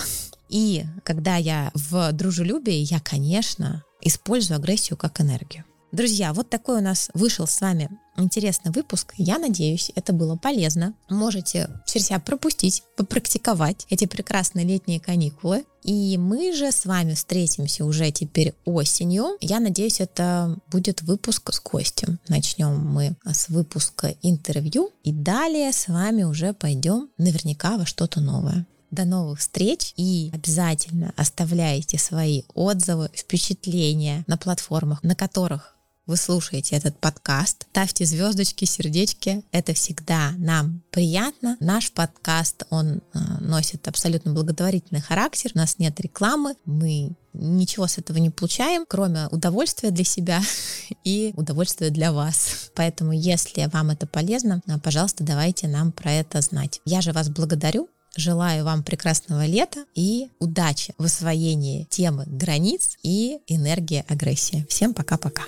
И 0.51 0.85
когда 1.03 1.37
я 1.37 1.71
в 1.73 2.13
дружелюбии, 2.13 2.93
я, 2.93 3.01
конечно, 3.01 3.83
использую 4.03 4.59
агрессию 4.59 4.99
как 4.99 5.23
энергию. 5.23 5.65
Друзья, 5.93 6.33
вот 6.33 6.49
такой 6.49 6.79
у 6.79 6.81
нас 6.83 7.11
вышел 7.13 7.47
с 7.47 7.61
вами 7.61 7.91
интересный 8.17 8.73
выпуск. 8.73 9.13
Я 9.19 9.39
надеюсь, 9.39 9.93
это 9.95 10.15
было 10.15 10.37
полезно. 10.37 10.95
Можете 11.11 11.69
себя 11.85 12.19
пропустить, 12.19 12.83
попрактиковать 12.97 13.87
эти 13.91 14.07
прекрасные 14.07 14.65
летние 14.65 15.01
каникулы. 15.01 15.67
И 15.83 16.17
мы 16.17 16.55
же 16.57 16.73
с 16.73 16.87
вами 16.87 17.13
встретимся 17.13 17.85
уже 17.85 18.11
теперь 18.11 18.55
осенью. 18.65 19.37
Я 19.43 19.61
надеюсь, 19.61 20.01
это 20.01 20.57
будет 20.69 21.03
выпуск 21.03 21.53
с 21.53 21.61
Костем. 21.61 22.19
Начнем 22.27 22.75
мы 22.75 23.15
с 23.31 23.51
выпуска 23.51 24.15
интервью. 24.23 24.93
И 25.05 25.13
далее 25.13 25.73
с 25.73 25.89
вами 25.89 26.23
уже 26.23 26.55
пойдем 26.55 27.11
наверняка 27.19 27.77
во 27.77 27.85
что-то 27.85 28.23
новое. 28.23 28.67
До 28.91 29.05
новых 29.05 29.41
встреч 29.41 29.93
и 29.97 30.31
обязательно 30.33 31.13
оставляйте 31.17 31.99
свои 31.99 32.45
отзывы, 32.55 33.11
впечатления 33.15 34.25
на 34.27 34.39
платформах, 34.39 35.03
на 35.03 35.15
которых 35.15 35.77
вы 36.07 36.17
слушаете 36.17 36.77
этот 36.77 36.99
подкаст. 36.99 37.67
Ставьте 37.71 38.05
звездочки, 38.05 38.65
сердечки. 38.65 39.43
Это 39.53 39.73
всегда 39.73 40.33
нам 40.37 40.83
приятно. 40.91 41.57
Наш 41.61 41.93
подкаст, 41.93 42.65
он 42.71 43.01
э, 43.15 43.19
носит 43.41 43.87
абсолютно 43.87 44.33
благотворительный 44.33 45.01
характер. 45.01 45.53
У 45.55 45.59
нас 45.59 45.79
нет 45.79 46.01
рекламы. 46.01 46.57
Мы 46.65 47.13
ничего 47.33 47.87
с 47.87 47.99
этого 47.99 48.19
не 48.19 48.31
получаем, 48.31 48.85
кроме 48.87 49.29
удовольствия 49.29 49.91
для 49.91 50.05
себя 50.05 50.43
и 51.05 51.33
удовольствия 51.37 51.91
для 51.91 52.13
вас. 52.13 52.71
Поэтому, 52.75 53.13
если 53.13 53.67
вам 53.73 53.91
это 53.91 54.07
полезно, 54.07 54.61
э, 54.67 54.79
пожалуйста, 54.79 55.23
давайте 55.23 55.69
нам 55.69 55.93
про 55.93 56.11
это 56.11 56.41
знать. 56.41 56.81
Я 56.85 57.01
же 57.01 57.13
вас 57.13 57.29
благодарю. 57.29 57.89
Желаю 58.15 58.65
вам 58.65 58.83
прекрасного 58.83 59.47
лета 59.47 59.87
и 59.95 60.29
удачи 60.39 60.95
в 60.99 61.05
освоении 61.05 61.85
темы 61.85 62.25
границ 62.27 62.99
и 63.03 63.39
энергии 63.47 64.05
агрессии. 64.09 64.67
Всем 64.69 64.93
пока-пока. 64.93 65.45